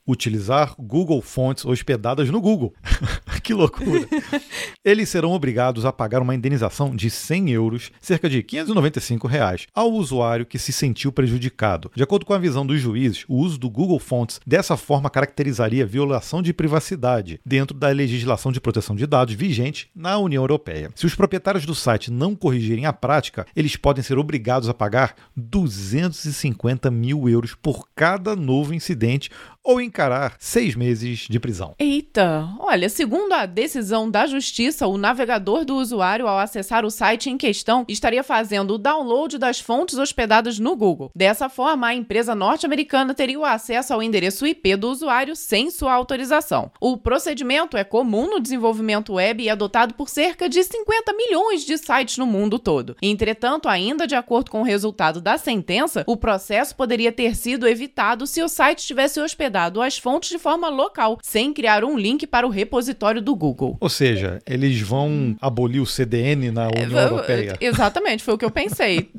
utilizar 0.07 0.75
Google 0.79 1.21
Fontes 1.21 1.65
hospedadas 1.65 2.31
no 2.31 2.41
Google. 2.41 2.75
que 3.49 3.55
loucura! 3.55 4.07
Eles 4.85 5.09
serão 5.09 5.33
obrigados 5.33 5.87
a 5.87 5.93
pagar 5.93 6.21
uma 6.21 6.35
indenização 6.35 6.95
de 6.95 7.09
100 7.09 7.51
euros, 7.51 7.91
cerca 7.99 8.29
de 8.29 8.43
595 8.43 9.27
reais, 9.27 9.67
ao 9.75 9.91
usuário 9.91 10.45
que 10.45 10.59
se 10.59 10.71
sentiu 10.71 11.11
prejudicado. 11.11 11.91
De 11.95 12.03
acordo 12.03 12.27
com 12.27 12.35
a 12.35 12.39
visão 12.39 12.67
dos 12.67 12.79
juízes, 12.79 13.25
o 13.27 13.37
uso 13.37 13.57
do 13.57 13.71
Google 13.71 13.99
Fonts 13.99 14.39
dessa 14.47 14.77
forma 14.77 15.09
caracterizaria 15.09 15.87
violação 15.87 16.43
de 16.43 16.53
privacidade 16.53 17.41
dentro 17.43 17.75
da 17.75 17.89
legislação 17.89 18.53
de 18.53 18.61
proteção 18.61 18.95
de 18.95 19.07
dados 19.07 19.35
vigente 19.35 19.89
na 19.97 20.19
União 20.19 20.43
Europeia. 20.43 20.91
Se 20.95 21.07
os 21.07 21.15
proprietários 21.15 21.65
do 21.65 21.75
site 21.75 22.11
não 22.11 22.37
corrigirem 22.37 22.85
a 22.85 22.93
prática, 22.93 23.47
eles 23.57 23.77
podem 23.77 24.05
ser 24.05 24.19
obrigados 24.19 24.69
a 24.69 24.75
pagar 24.75 25.15
250 25.35 26.91
mil 26.91 27.27
euros 27.27 27.55
por 27.55 27.89
cada 27.97 28.37
novo 28.37 28.75
incidente 28.75 29.31
ou 29.69 29.83
encarar 29.83 30.35
seis 30.39 30.75
meses 30.75 31.27
de 31.29 31.39
prisão. 31.39 31.75
Eita! 31.79 32.49
Olha, 32.59 32.89
segundo 32.89 33.35
a 33.35 33.38
decisão 33.47 34.11
da 34.11 34.27
Justiça, 34.27 34.87
o 34.87 34.99
navegador 34.99 35.65
do 35.65 35.77
usuário, 35.77 36.27
ao 36.27 36.39
acessar 36.39 36.85
o 36.85 36.91
site 36.91 37.31
em 37.31 37.37
questão, 37.37 37.85
estaria 37.89 38.23
fazendo 38.23 38.75
o 38.75 38.79
download 38.79 39.39
das 39.39 39.61
fontes 39.61 39.99
hospedadas 39.99 40.59
no 40.59 40.77
Google. 40.77 41.11
Dessa 41.15 41.49
forma, 41.49 41.89
a 41.89 41.95
empresa 41.95 42.35
norte-americana 42.35 43.15
teria 43.15 43.39
o 43.39 43.45
acesso 43.45 43.93
ao 43.93 44.03
endereço 44.03 44.47
IP 44.47 44.77
do 44.77 44.91
usuário 44.91 45.35
sem 45.37 45.71
sua 45.71 45.93
autorização. 45.93 46.71
O 46.81 46.97
procedimento 46.97 47.77
é 47.77 47.85
comum 47.85 48.31
no 48.31 48.41
desenvolvimento 48.41 49.15
web 49.15 49.43
e 49.43 49.51
adotado 49.51 49.95
por 49.95 50.09
cerca 50.09 50.49
de 50.49 50.63
50 50.63 51.13
milhões 51.13 51.65
de 51.65 51.77
sites 51.79 52.19
no 52.19 52.27
mundo 52.27 52.59
todo. 52.59 52.97
Entretanto, 53.03 53.69
ainda 53.69 54.07
de 54.07 54.15
acordo 54.15 54.51
com 54.51 54.61
o 54.61 54.65
resultado 54.65 55.21
da 55.21 55.39
sentença, 55.39 56.05
o 56.07 56.17
processo 56.17 56.75
poderia 56.75 57.13
ter 57.13 57.37
sido 57.37 57.67
evitado 57.67 58.27
se 58.27 58.43
o 58.43 58.49
site 58.49 58.87
tivesse 58.87 59.21
hospedado 59.21 59.81
às 59.81 59.99
fontes 59.99 60.31
de 60.31 60.39
forma 60.39 60.69
local, 60.69 61.19
sem 61.23 61.53
criar 61.53 61.85
um 61.85 61.99
link 61.99 62.27
para 62.27 62.47
o 62.47 62.51
repositório 62.51 63.21
do 63.29 63.37
Google. 63.37 63.77
Ou 63.79 63.91
seja, 63.91 64.41
eles 64.47 64.81
vão 64.81 65.37
abolir 65.39 65.83
o 65.83 65.87
CDN 65.87 66.51
na 66.51 66.69
União 66.69 66.99
é, 66.99 67.05
Europeia. 67.05 67.57
Exatamente, 67.61 68.25
foi 68.25 68.35
o 68.35 68.39
que 68.39 68.45
eu 68.45 68.51
pensei. 68.51 69.11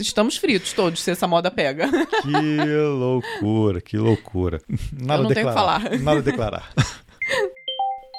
Estamos 0.00 0.36
fritos 0.36 0.72
todos 0.72 1.00
se 1.00 1.12
essa 1.12 1.28
moda 1.28 1.48
pega. 1.48 1.88
Que 2.22 2.66
loucura, 2.88 3.80
que 3.80 3.96
loucura. 3.96 4.60
Nada 4.92 5.20
eu 5.20 5.22
não 5.22 5.28
declarar, 5.28 5.80
tenho 5.80 5.90
que 5.90 5.98
falar. 5.98 6.02
Nada 6.02 6.18
a 6.18 6.22
declarar 6.22 6.72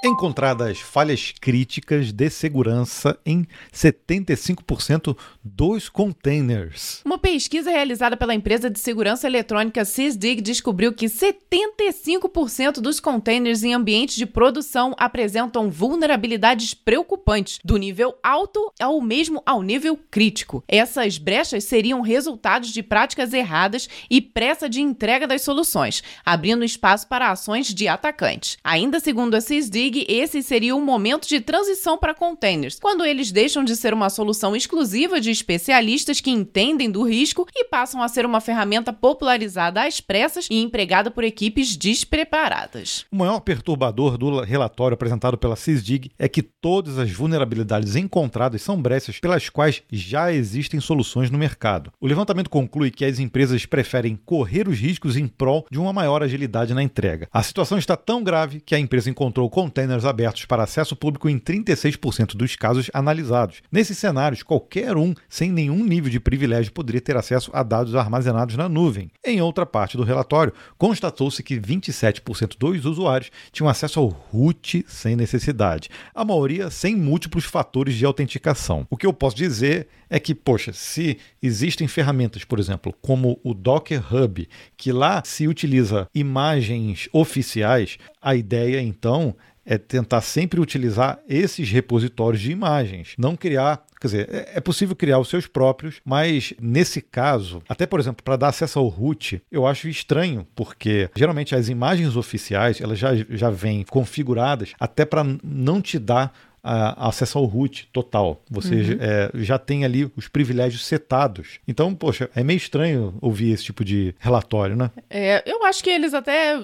encontradas 0.06 0.80
falhas 0.80 1.34
críticas 1.40 2.12
de 2.12 2.30
segurança 2.30 3.18
em 3.26 3.48
75% 3.74 5.18
dos 5.44 5.90
containers. 5.90 7.02
Uma 7.04 7.18
pesquisa 7.18 7.72
realizada 7.72 8.16
pela 8.16 8.36
empresa 8.36 8.70
de 8.70 8.80
segurança 8.80 9.28
eletrônica 9.28 9.84
Sysdig 9.84 10.42
descobriu 10.42 10.94
que 10.94 11.08
75% 11.08 12.82
dos 12.82 13.00
containers 13.00 13.64
em 13.64 13.74
ambientes 13.74 14.16
de 14.16 14.26
produção 14.26 14.94
apresentam 14.98 15.70
vulnerabilidades 15.70 16.74
preocupantes, 16.74 17.60
do 17.64 17.78
nível 17.78 18.16
alto 18.22 18.72
ao 18.80 19.02
mesmo 19.02 19.42
ao 19.46 19.62
nível 19.62 19.98
crítico. 20.12 20.64
Essas 20.68 21.18
brechas 21.18 21.64
seriam 21.64 22.02
resultados 22.02 22.70
de 22.70 22.84
práticas 22.84 23.34
erradas 23.34 23.90
e 24.10 24.22
pressa 24.22 24.70
de 24.70 24.82
entrega 24.82 25.26
das 25.28 25.42
soluções, 25.42 26.04
abrindo 26.26 26.64
espaço 26.64 27.08
para 27.08 27.32
ações 27.32 27.74
de 27.74 27.88
atacantes. 27.88 28.58
Ainda 28.64 29.00
segundo 29.00 29.36
a 29.36 29.42
Sysdig, 29.42 29.95
Esse 30.10 30.42
seria 30.42 30.76
um 30.76 30.84
momento 30.84 31.28
de 31.28 31.40
transição 31.40 31.98
para 31.98 32.14
containers, 32.14 32.80
quando 32.80 33.06
eles 33.06 33.32
deixam 33.32 33.64
de 33.64 33.76
ser 33.76 33.94
uma 33.94 34.10
solução 34.10 34.56
exclusiva 34.56 35.22
de 35.22 35.32
especialistas 35.32 36.20
que 36.20 36.32
entendem 36.32 36.90
do 36.90 37.04
risco 37.04 37.48
e 37.56 37.66
passam 37.66 38.02
a 38.02 38.08
ser 38.08 38.26
uma 38.26 38.42
ferramenta 38.42 38.92
popularizada 38.92 39.86
às 39.86 40.02
pressas 40.02 40.48
e 40.50 40.62
empregada 40.62 41.10
por 41.10 41.24
equipes 41.24 41.78
despreparadas. 41.78 43.06
O 43.12 43.18
maior 43.18 43.40
perturbador 43.40 44.18
do 44.18 44.42
relatório 44.42 44.96
apresentado 44.96 45.38
pela 45.38 45.56
Sysdig 45.56 46.12
é 46.18 46.28
que 46.28 46.42
todas 46.42 46.98
as 46.98 47.12
vulnerabilidades 47.12 47.96
encontradas 47.96 48.62
são 48.62 48.82
brechas 48.82 49.20
pelas 49.20 49.50
quais 49.50 49.84
já 49.92 50.34
existem 50.34 50.80
soluções 50.80 51.30
no 51.30 51.38
mercado. 51.38 51.92
O 52.02 52.08
levantamento 52.08 52.50
conclui 52.50 52.92
que 52.92 53.06
as 53.06 53.20
empresas 53.20 53.66
preferem 53.66 54.20
correr 54.26 54.68
os 54.68 54.80
riscos 54.80 55.16
em 55.16 55.28
prol 55.28 55.66
de 55.72 55.80
uma 55.80 55.94
maior 55.94 56.24
agilidade 56.24 56.74
na 56.74 56.84
entrega. 56.84 57.28
A 57.32 57.44
situação 57.44 57.78
está 57.78 57.96
tão 57.96 58.24
grave 58.24 58.60
que 58.60 58.76
a 58.76 58.80
empresa 58.80 59.10
encontrou 59.10 59.50
containers 59.50 59.85
abertos 60.06 60.46
para 60.46 60.64
acesso 60.64 60.96
público 60.96 61.30
em 61.30 61.38
36% 61.38 62.36
dos 62.36 62.56
casos 62.56 62.90
analisados. 62.94 63.62
Nesses 63.72 63.98
cenários, 63.98 64.42
qualquer 64.42 64.98
um 64.98 65.14
sem 65.30 65.52
nenhum 65.52 65.84
nível 65.84 66.10
de 66.10 66.20
privilégio 66.20 66.72
poderia 66.72 67.02
ter 67.02 67.16
acesso 67.16 67.52
a 67.54 67.62
dados 67.62 67.94
armazenados 67.96 68.56
na 68.56 68.68
nuvem. 68.68 69.12
Em 69.24 69.42
outra 69.42 69.66
parte 69.66 69.98
do 69.98 70.04
relatório, 70.04 70.54
constatou-se 70.78 71.44
que 71.44 71.60
27% 71.60 72.58
dos 72.58 72.86
usuários 72.86 73.30
tinham 73.52 73.70
acesso 73.70 74.00
ao 74.00 74.08
root 74.08 74.84
sem 74.88 75.16
necessidade, 75.16 75.90
a 76.14 76.26
maioria 76.26 76.70
sem 76.70 76.96
múltiplos 76.96 77.46
fatores 77.46 77.96
de 77.96 78.06
autenticação. 78.06 78.88
O 78.90 78.98
que 78.98 79.06
eu 79.06 79.14
posso 79.14 79.36
dizer 79.36 79.88
é 80.10 80.20
que, 80.20 80.36
poxa, 80.36 80.72
se 80.74 81.18
existem 81.42 81.88
ferramentas, 81.88 82.44
por 82.44 82.60
exemplo, 82.60 82.94
como 83.02 83.40
o 83.44 83.54
Docker 83.54 84.02
Hub, 84.14 84.48
que 84.78 84.92
lá 84.92 85.22
se 85.26 85.48
utiliza 85.48 86.08
imagens 86.14 87.10
oficiais, 87.12 87.98
a 88.22 88.36
ideia 88.36 88.82
então 88.82 89.36
é 89.66 89.78
tentar 89.78 90.22
sempre 90.22 90.60
utilizar 90.60 91.20
esses 91.28 91.70
repositórios 91.70 92.42
de 92.42 92.52
imagens, 92.52 93.16
não 93.18 93.36
criar 93.36 93.84
Quer 94.00 94.08
dizer, 94.08 94.30
é, 94.32 94.52
é 94.56 94.60
possível 94.60 94.96
criar 94.96 95.18
os 95.18 95.30
seus 95.30 95.48
próprios, 95.48 96.00
mas 96.06 96.54
nesse 96.62 97.02
caso, 97.02 97.64
até 97.68 97.88
por 97.88 98.00
exemplo, 98.00 98.24
para 98.24 98.36
dar 98.36 98.50
acesso 98.50 98.78
ao 98.78 98.88
root, 98.88 99.42
eu 99.52 99.66
acho 99.66 99.88
estranho, 99.88 100.46
porque 100.56 101.10
geralmente 101.16 101.56
as 101.56 101.70
imagens 101.70 102.16
oficiais 102.16 102.80
elas 102.80 103.00
já, 103.00 103.16
já 103.16 103.50
vêm 103.50 103.84
configuradas 103.84 104.74
até 104.80 105.06
para 105.06 105.26
não 105.44 105.82
te 105.82 105.98
dar 105.98 106.32
a, 106.66 107.10
acesso 107.10 107.38
ao 107.38 107.46
root 107.46 107.88
total. 107.94 108.42
Você 108.50 108.76
uhum. 108.76 108.98
é, 109.00 109.32
já 109.36 109.60
tem 109.60 109.86
ali 109.86 110.12
os 110.18 110.28
privilégios 110.28 110.84
setados. 110.84 111.60
Então, 111.68 111.94
poxa, 111.94 112.28
é 112.36 112.44
meio 112.44 112.58
estranho 112.58 113.14
ouvir 113.22 113.52
esse 113.52 113.66
tipo 113.66 113.86
de 113.86 114.16
relatório, 114.20 114.76
né? 114.76 114.90
É, 115.08 115.44
eu 115.46 115.64
acho 115.66 115.84
que 115.84 115.90
eles 115.92 116.16
até 116.16 116.60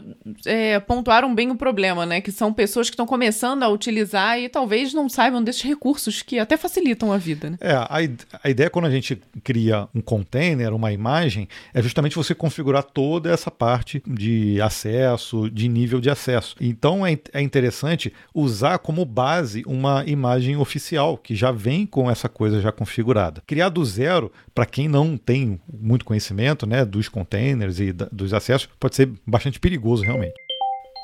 é, 0.46 0.79
pontuaram 0.79 1.34
bem 1.36 1.51
o 1.51 1.55
problema, 1.55 2.05
né? 2.05 2.20
Que 2.20 2.31
são 2.31 2.51
pessoas 2.51 2.89
que 2.89 2.96
estão 2.96 3.05
começando 3.05 3.62
a 3.62 3.70
utilizar 3.70 4.39
e 4.39 4.50
talvez 4.50 4.91
não 4.91 5.08
saibam 5.08 5.43
desses 5.43 5.62
recursos 5.62 6.24
que 6.24 6.39
até 6.39 6.58
facilitam 6.58 7.13
a 7.13 7.17
vida, 7.17 7.51
né? 7.51 7.58
É, 7.62 7.74
a, 7.74 7.89
a 8.43 8.50
ideia 8.50 8.70
quando 8.70 8.86
a 8.86 8.91
gente 8.91 9.22
cria 9.43 9.88
um 9.93 10.01
container, 10.01 10.74
uma 10.74 10.91
imagem, 10.91 11.48
é 11.74 11.81
justamente 11.81 12.15
você 12.15 12.34
configurar 12.34 12.84
toda 12.84 13.31
essa 13.31 13.51
parte 13.51 14.01
de 14.08 14.60
acesso, 14.62 15.50
de 15.50 15.67
nível 15.67 16.01
de 16.01 16.10
acesso. 16.10 16.55
Então 16.60 17.05
é, 17.05 17.17
é 17.34 17.41
interessante 17.41 18.12
usar 18.34 18.79
como 18.79 19.05
base 19.05 19.62
uma 19.67 19.91
uma 19.92 20.06
imagem 20.06 20.58
oficial 20.58 21.18
que 21.18 21.36
já 21.36 21.52
vem 21.52 21.86
com 21.86 22.10
essa 22.10 22.30
coisa 22.30 22.62
já 22.62 22.72
configurada. 22.72 23.42
Criar 23.46 23.70
do 23.70 23.84
zero, 23.84 24.32
para 24.54 24.66
quem 24.66 24.88
não 24.88 25.18
tem 25.18 25.60
muito 25.72 26.06
conhecimento 26.06 26.66
né, 26.66 26.86
dos 26.86 27.10
containers 27.10 27.80
e 27.80 27.92
da, 27.92 28.08
dos 28.12 28.34
acessos, 28.34 28.70
pode 28.80 28.96
ser 28.96 29.12
bastante 29.26 29.60
perigoso 29.60 30.04
realmente. 30.04 30.34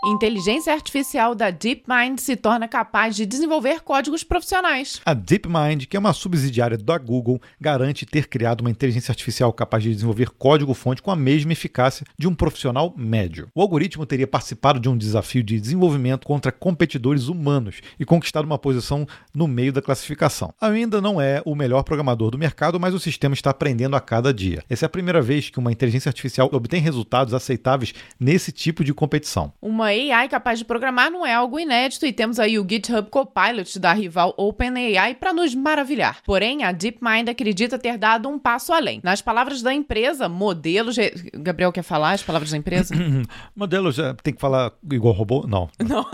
Inteligência 0.10 0.72
artificial 0.72 1.36
da 1.36 1.52
DeepMind 1.52 2.18
se 2.20 2.38
torna 2.38 2.66
capaz 2.66 3.14
de 3.14 3.26
desenvolver 3.26 3.82
códigos 3.82 4.24
profissionais. 4.24 5.02
A 5.06 5.14
DeepMind, 5.14 5.86
que 5.86 5.98
é 5.98 6.00
uma 6.00 6.14
subsidiária 6.14 6.78
da 6.78 6.98
Google, 6.98 7.42
garante 7.60 8.06
ter 8.06 8.30
criado 8.30 8.62
uma 8.62 8.70
inteligência 8.70 9.12
artificial 9.12 9.52
capaz 9.52 9.84
de 9.84 9.94
desenvolver 9.94 10.30
código-fonte 10.30 11.02
com 11.02 11.12
a 11.12 11.16
mesma 11.16 11.52
eficácia 11.52 12.06
de 12.18 12.26
um 12.26 12.34
profissional 12.34 12.94
médio. 12.96 13.50
O 13.54 13.62
algoritmo 13.62 14.06
teria 14.06 14.26
participado 14.26 14.80
de 14.80 14.88
um 14.88 14.98
desafio 14.98 15.44
de 15.44 15.60
desenvolvimento 15.60 16.26
contra 16.26 16.54
competidores 16.54 17.28
humanos 17.28 17.82
e 18.00 18.06
conquistado 18.06 18.46
uma 18.46 18.58
posição 18.58 19.06
no 19.36 19.46
meio 19.46 19.74
da 19.74 19.82
classificação. 19.82 20.54
Ainda 20.62 21.02
não 21.02 21.20
é 21.20 21.42
o 21.44 21.54
melhor 21.54 21.84
programador 21.84 22.32
do 22.32 22.38
mercado, 22.38 22.80
mas 22.80 22.94
o 22.94 23.00
sistema 23.00 23.34
está 23.34 23.50
aprendendo 23.50 23.98
a 23.98 24.00
cada 24.00 24.34
dia. 24.34 24.64
Essa 24.70 24.86
é 24.86 24.88
a 24.88 24.90
primeira 24.90 25.22
vez 25.22 25.50
que 25.50 25.60
uma 25.60 25.72
inteligência 25.74 26.08
artificial 26.08 26.50
obtém 26.54 26.80
resultados 26.80 27.34
aceitáveis 27.34 27.94
nesse 28.18 28.54
tipo 28.54 28.86
de 28.86 28.94
competição. 28.94 29.52
Uma 29.62 29.97
AI 29.98 30.30
capaz 30.30 30.60
de 30.60 30.66
programar 30.66 31.12
não 31.12 31.26
é 31.26 31.34
algo 31.34 31.60
inédito 31.60 32.06
e 32.06 32.14
temos 32.14 32.40
aí 32.40 32.60
o 32.60 32.66
GitHub 32.68 33.10
Copilot 33.10 33.80
da 33.80 33.94
rival 33.94 34.34
OpenAI 34.38 35.16
para 35.16 35.34
nos 35.34 35.54
maravilhar. 35.56 36.20
Porém, 36.24 36.64
a 36.64 36.72
DeepMind 36.72 37.30
acredita 37.30 37.80
ter 37.80 37.98
dado 37.98 38.30
um 38.30 38.38
passo 38.38 38.74
além. 38.74 39.00
Nas 39.04 39.22
palavras 39.22 39.62
da 39.62 39.74
empresa, 39.74 40.30
modelos. 40.30 40.96
Gabriel 41.34 41.72
quer 41.72 41.84
falar 41.84 42.12
as 42.12 42.24
palavras 42.24 42.52
da 42.52 42.58
empresa? 42.58 42.94
modelos, 43.56 43.98
tem 44.24 44.34
que 44.34 44.42
falar 44.42 44.72
igual 44.92 45.14
robô? 45.14 45.46
Não. 45.48 45.70
Não. 45.80 46.06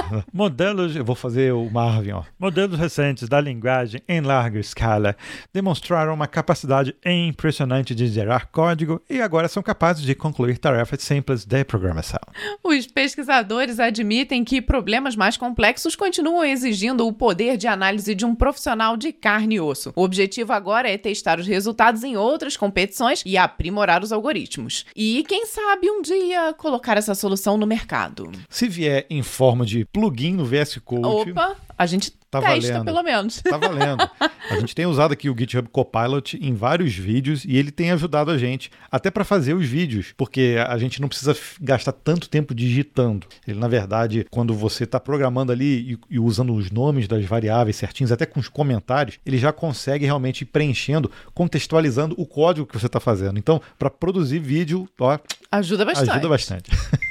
Modelos, 0.32 0.94
eu 0.96 1.04
vou 1.04 1.14
fazer 1.14 1.52
o 1.52 1.68
Marvin, 1.70 2.12
ó. 2.12 2.22
Modelos 2.38 2.78
recentes 2.78 3.28
da 3.28 3.40
linguagem 3.40 4.02
em 4.08 4.20
larga 4.20 4.58
escala 4.58 5.16
demonstraram 5.52 6.14
uma 6.14 6.26
capacidade 6.26 6.94
impressionante 7.04 7.94
de 7.94 8.06
gerar 8.06 8.46
código 8.46 9.00
e 9.08 9.20
agora 9.20 9.48
são 9.48 9.62
capazes 9.62 10.02
de 10.02 10.14
concluir 10.14 10.58
tarefas 10.58 11.02
simples 11.02 11.44
de 11.44 11.64
programação. 11.64 12.20
Os 12.62 12.86
pesquisadores 12.86 13.80
admitem 13.80 14.44
que 14.44 14.60
problemas 14.60 15.16
mais 15.16 15.36
complexos 15.36 15.96
continuam 15.96 16.44
exigindo 16.44 17.06
o 17.06 17.12
poder 17.12 17.56
de 17.56 17.66
análise 17.66 18.14
de 18.14 18.24
um 18.24 18.34
profissional 18.34 18.96
de 18.96 19.12
carne 19.12 19.56
e 19.56 19.60
osso. 19.60 19.92
O 19.96 20.02
objetivo 20.02 20.52
agora 20.52 20.90
é 20.90 20.98
testar 20.98 21.38
os 21.38 21.46
resultados 21.46 22.04
em 22.04 22.16
outras 22.16 22.56
competições 22.56 23.22
e 23.24 23.36
aprimorar 23.36 24.02
os 24.02 24.12
algoritmos. 24.12 24.84
E 24.94 25.24
quem 25.28 25.46
sabe 25.46 25.90
um 25.90 26.02
dia 26.02 26.52
colocar 26.54 26.96
essa 26.96 27.14
solução 27.14 27.56
no 27.56 27.66
mercado. 27.66 28.30
Se 28.48 28.68
vier 28.68 29.06
em 29.08 29.22
forma 29.22 29.64
de 29.64 29.85
plugin 29.92 30.32
no 30.32 30.44
VS 30.44 30.78
Code. 30.84 31.30
Opa, 31.30 31.56
a 31.78 31.86
gente 31.86 32.12
tá 32.30 32.40
testa 32.40 32.72
valendo. 32.72 32.84
pelo 32.84 33.02
menos. 33.02 33.42
Tá 33.42 33.56
valendo. 33.56 34.10
A 34.50 34.60
gente 34.60 34.74
tem 34.74 34.86
usado 34.86 35.12
aqui 35.12 35.28
o 35.28 35.36
GitHub 35.36 35.68
Copilot 35.68 36.38
em 36.40 36.54
vários 36.54 36.94
vídeos 36.94 37.44
e 37.44 37.56
ele 37.56 37.70
tem 37.70 37.90
ajudado 37.90 38.30
a 38.30 38.38
gente 38.38 38.70
até 38.90 39.10
para 39.10 39.24
fazer 39.24 39.54
os 39.54 39.66
vídeos, 39.66 40.12
porque 40.16 40.56
a 40.66 40.76
gente 40.78 41.00
não 41.00 41.08
precisa 41.08 41.36
gastar 41.60 41.92
tanto 41.92 42.28
tempo 42.28 42.54
digitando. 42.54 43.26
Ele, 43.46 43.58
na 43.58 43.68
verdade, 43.68 44.26
quando 44.30 44.54
você 44.54 44.84
está 44.84 45.00
programando 45.00 45.52
ali 45.52 45.92
e, 45.92 45.98
e, 46.10 46.18
usando 46.18 46.54
os 46.54 46.70
nomes 46.70 47.08
das 47.08 47.24
variáveis 47.24 47.76
certinhos, 47.76 48.12
até 48.12 48.26
com 48.26 48.40
os 48.40 48.48
comentários, 48.48 49.18
ele 49.24 49.38
já 49.38 49.52
consegue 49.52 50.04
realmente 50.04 50.42
ir 50.42 50.46
preenchendo, 50.46 51.10
contextualizando 51.34 52.14
o 52.18 52.26
código 52.26 52.66
que 52.66 52.78
você 52.78 52.86
está 52.86 53.00
fazendo. 53.00 53.38
Então, 53.38 53.60
para 53.78 53.90
produzir 53.90 54.38
vídeo, 54.38 54.88
ó, 54.98 55.18
ajuda 55.50 55.84
bastante. 55.84 56.10
Ajuda 56.10 56.28
bastante. 56.28 56.70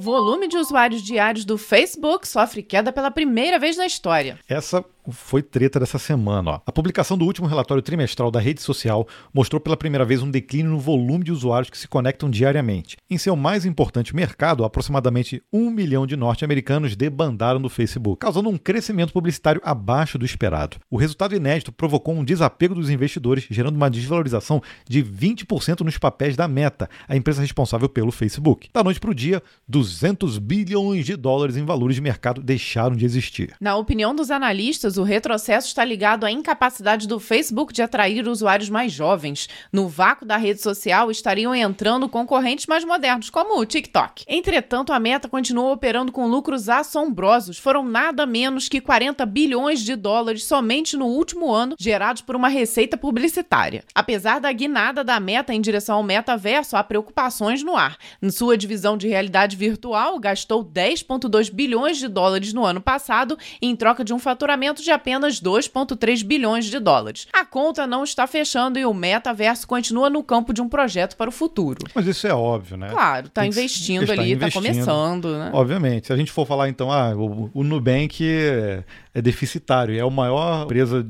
Volume 0.00 0.46
de 0.46 0.56
usuários 0.56 1.02
diários 1.02 1.44
do 1.44 1.58
Facebook 1.58 2.26
sofre 2.26 2.62
queda 2.62 2.92
pela 2.92 3.10
primeira 3.10 3.58
vez 3.58 3.76
na 3.76 3.86
história. 3.86 4.38
Essa 4.48 4.84
foi 5.12 5.42
treta 5.42 5.80
dessa 5.80 5.98
semana. 5.98 6.50
Ó. 6.50 6.60
A 6.66 6.72
publicação 6.72 7.16
do 7.16 7.24
último 7.24 7.46
relatório 7.46 7.82
trimestral 7.82 8.30
da 8.30 8.40
rede 8.40 8.62
social 8.62 9.06
mostrou 9.32 9.60
pela 9.60 9.76
primeira 9.76 10.04
vez 10.04 10.22
um 10.22 10.30
declínio 10.30 10.70
no 10.70 10.78
volume 10.78 11.24
de 11.24 11.32
usuários 11.32 11.70
que 11.70 11.78
se 11.78 11.88
conectam 11.88 12.30
diariamente. 12.30 12.96
Em 13.10 13.18
seu 13.18 13.34
mais 13.34 13.64
importante 13.64 14.14
mercado, 14.14 14.64
aproximadamente 14.64 15.42
um 15.52 15.70
milhão 15.70 16.06
de 16.06 16.16
norte-americanos 16.16 16.96
debandaram 16.96 17.60
do 17.60 17.68
Facebook, 17.68 18.20
causando 18.20 18.48
um 18.48 18.58
crescimento 18.58 19.12
publicitário 19.12 19.60
abaixo 19.64 20.18
do 20.18 20.26
esperado. 20.26 20.76
O 20.90 20.96
resultado 20.96 21.34
inédito 21.34 21.72
provocou 21.72 22.14
um 22.14 22.24
desapego 22.24 22.74
dos 22.74 22.90
investidores, 22.90 23.46
gerando 23.50 23.76
uma 23.76 23.90
desvalorização 23.90 24.62
de 24.88 25.02
20% 25.02 25.80
nos 25.80 25.96
papéis 25.98 26.36
da 26.36 26.46
Meta, 26.46 26.88
a 27.08 27.16
empresa 27.16 27.40
responsável 27.40 27.88
pelo 27.88 28.12
Facebook. 28.12 28.68
Da 28.72 28.84
noite 28.84 29.00
para 29.00 29.10
o 29.10 29.14
dia, 29.14 29.42
200 29.66 30.38
bilhões 30.38 31.06
de 31.06 31.16
dólares 31.16 31.56
em 31.56 31.64
valores 31.64 31.96
de 31.96 32.02
mercado 32.02 32.42
deixaram 32.42 32.96
de 32.96 33.04
existir. 33.04 33.54
Na 33.60 33.76
opinião 33.76 34.14
dos 34.14 34.30
analistas, 34.30 34.97
o 34.98 35.04
retrocesso 35.04 35.68
está 35.68 35.84
ligado 35.84 36.24
à 36.24 36.30
incapacidade 36.30 37.06
do 37.06 37.18
Facebook 37.18 37.72
de 37.72 37.82
atrair 37.82 38.26
usuários 38.28 38.68
mais 38.68 38.92
jovens. 38.92 39.48
No 39.72 39.88
vácuo 39.88 40.26
da 40.26 40.36
rede 40.36 40.60
social 40.60 41.10
estariam 41.10 41.54
entrando 41.54 42.08
concorrentes 42.08 42.66
mais 42.66 42.84
modernos, 42.84 43.30
como 43.30 43.58
o 43.58 43.64
TikTok. 43.64 44.24
Entretanto, 44.26 44.92
a 44.92 44.98
Meta 44.98 45.28
continua 45.28 45.72
operando 45.72 46.12
com 46.12 46.26
lucros 46.26 46.68
assombrosos. 46.68 47.58
Foram 47.58 47.84
nada 47.84 48.26
menos 48.26 48.68
que 48.68 48.80
40 48.80 49.24
bilhões 49.26 49.80
de 49.80 49.94
dólares 49.94 50.44
somente 50.44 50.96
no 50.96 51.06
último 51.06 51.52
ano, 51.52 51.76
gerados 51.78 52.22
por 52.22 52.36
uma 52.36 52.48
receita 52.48 52.96
publicitária. 52.96 53.84
Apesar 53.94 54.40
da 54.40 54.52
guinada 54.52 55.04
da 55.04 55.20
Meta 55.20 55.54
em 55.54 55.60
direção 55.60 55.96
ao 55.96 56.02
metaverso, 56.02 56.76
há 56.76 56.82
preocupações 56.82 57.62
no 57.62 57.76
ar. 57.76 57.96
Em 58.20 58.30
sua 58.30 58.56
divisão 58.56 58.96
de 58.96 59.08
realidade 59.08 59.56
virtual, 59.56 60.18
gastou 60.18 60.64
10,2 60.64 61.52
bilhões 61.52 61.98
de 61.98 62.08
dólares 62.08 62.52
no 62.52 62.64
ano 62.64 62.80
passado 62.80 63.38
em 63.62 63.74
troca 63.76 64.04
de 64.04 64.12
um 64.12 64.18
faturamento 64.18 64.77
investimento 64.78 64.82
de 64.82 64.90
apenas 64.90 65.40
2,3 65.40 66.24
bilhões 66.24 66.66
de 66.66 66.78
dólares. 66.78 67.26
A 67.32 67.44
conta 67.44 67.86
não 67.86 68.04
está 68.04 68.26
fechando 68.26 68.78
e 68.78 68.84
o 68.84 68.94
metaverso 68.94 69.66
continua 69.66 70.08
no 70.08 70.22
campo 70.22 70.52
de 70.52 70.60
um 70.60 70.68
projeto 70.68 71.16
para 71.16 71.28
o 71.28 71.32
futuro. 71.32 71.78
Mas 71.94 72.06
isso 72.06 72.26
é 72.26 72.34
óbvio, 72.34 72.76
né? 72.76 72.88
Claro, 72.90 73.26
está 73.26 73.46
investindo 73.46 74.02
está 74.02 74.14
ali, 74.14 74.32
está 74.32 74.50
começando, 74.50 75.38
né? 75.38 75.50
Obviamente. 75.52 76.08
Se 76.08 76.12
a 76.12 76.16
gente 76.16 76.32
for 76.32 76.46
falar 76.46 76.68
então, 76.68 76.90
ah, 76.90 77.14
o, 77.14 77.50
o 77.52 77.64
Nubank 77.64 78.24
é, 78.24 78.84
é 79.14 79.22
deficitário, 79.22 79.96
é 79.96 80.00
a 80.00 80.10
maior 80.10 80.64
empresa 80.64 81.06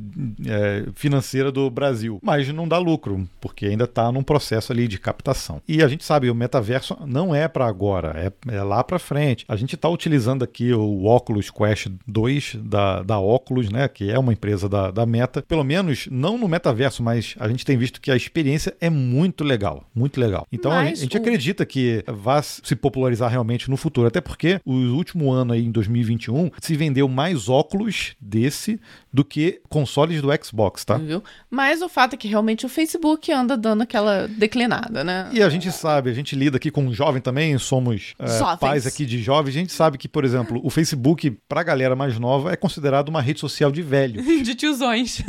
é, 0.46 0.84
financeira 0.94 1.52
do 1.52 1.70
Brasil, 1.70 2.18
mas 2.22 2.48
não 2.48 2.66
dá 2.66 2.78
lucro, 2.78 3.28
porque 3.40 3.66
ainda 3.66 3.84
está 3.84 4.10
num 4.10 4.22
processo 4.22 4.72
ali 4.72 4.88
de 4.88 4.98
captação. 4.98 5.60
E 5.68 5.82
a 5.82 5.88
gente 5.88 6.04
sabe, 6.04 6.30
o 6.30 6.34
metaverso 6.34 6.96
não 7.06 7.34
é 7.34 7.46
para 7.48 7.66
agora, 7.66 8.14
é, 8.16 8.54
é 8.54 8.62
lá 8.62 8.82
para 8.82 8.98
frente. 8.98 9.44
A 9.48 9.56
gente 9.56 9.74
está 9.74 9.88
utilizando 9.88 10.42
aqui 10.42 10.72
o 10.72 11.04
Oculus 11.04 11.50
Quest 11.50 11.88
2 12.06 12.56
da, 12.62 13.02
da 13.02 13.18
Oculus, 13.18 13.57
né, 13.70 13.88
que 13.88 14.10
é 14.10 14.18
uma 14.18 14.32
empresa 14.32 14.68
da, 14.68 14.90
da 14.90 15.06
Meta, 15.06 15.42
pelo 15.42 15.64
menos 15.64 16.08
não 16.10 16.38
no 16.38 16.46
metaverso, 16.46 17.02
mas 17.02 17.34
a 17.38 17.48
gente 17.48 17.64
tem 17.64 17.76
visto 17.76 18.00
que 18.00 18.10
a 18.10 18.16
experiência 18.16 18.76
é 18.80 18.90
muito 18.90 19.42
legal, 19.42 19.84
muito 19.94 20.20
legal. 20.20 20.46
Então 20.52 20.70
a 20.70 20.84
gente, 20.84 20.98
a 20.98 21.02
gente 21.02 21.16
o... 21.16 21.20
acredita 21.20 21.66
que 21.66 22.04
vai 22.06 22.38
se 22.42 22.76
popularizar 22.76 23.30
realmente 23.30 23.70
no 23.70 23.76
futuro, 23.76 24.06
até 24.06 24.20
porque 24.20 24.60
o 24.64 24.72
último 24.72 25.32
ano 25.32 25.52
aí, 25.52 25.64
em 25.64 25.70
2021, 25.70 26.50
se 26.60 26.76
vendeu 26.76 27.08
mais 27.08 27.48
óculos 27.48 28.14
desse 28.20 28.80
do 29.12 29.24
que 29.24 29.60
consoles 29.68 30.20
do 30.20 30.28
Xbox, 30.44 30.84
tá? 30.84 30.96
Viu? 30.96 31.22
Mas 31.50 31.82
o 31.82 31.88
fato 31.88 32.14
é 32.14 32.16
que 32.16 32.28
realmente 32.28 32.66
o 32.66 32.68
Facebook 32.68 33.32
anda 33.32 33.56
dando 33.56 33.82
aquela 33.82 34.28
declinada, 34.28 35.02
né? 35.02 35.30
E 35.32 35.42
a 35.42 35.48
gente 35.48 35.72
sabe, 35.72 36.10
a 36.10 36.14
gente 36.14 36.36
lida 36.36 36.56
aqui 36.56 36.70
com 36.70 36.84
um 36.84 36.92
jovem 36.92 37.20
também, 37.20 37.56
somos 37.58 38.14
é, 38.18 38.56
pais 38.56 38.86
aqui 38.86 39.06
de 39.06 39.20
jovens, 39.20 39.56
a 39.56 39.58
gente 39.58 39.72
sabe 39.72 39.98
que, 39.98 40.06
por 40.06 40.24
exemplo, 40.24 40.60
o 40.62 40.70
Facebook, 40.70 41.30
pra 41.48 41.62
galera 41.62 41.96
mais 41.96 42.18
nova, 42.18 42.52
é 42.52 42.56
considerado 42.56 43.08
uma 43.08 43.22
rede 43.22 43.40
social 43.40 43.47
de 43.70 43.82
velho. 43.82 44.22
de 44.42 44.54
tiozões. 44.54 45.20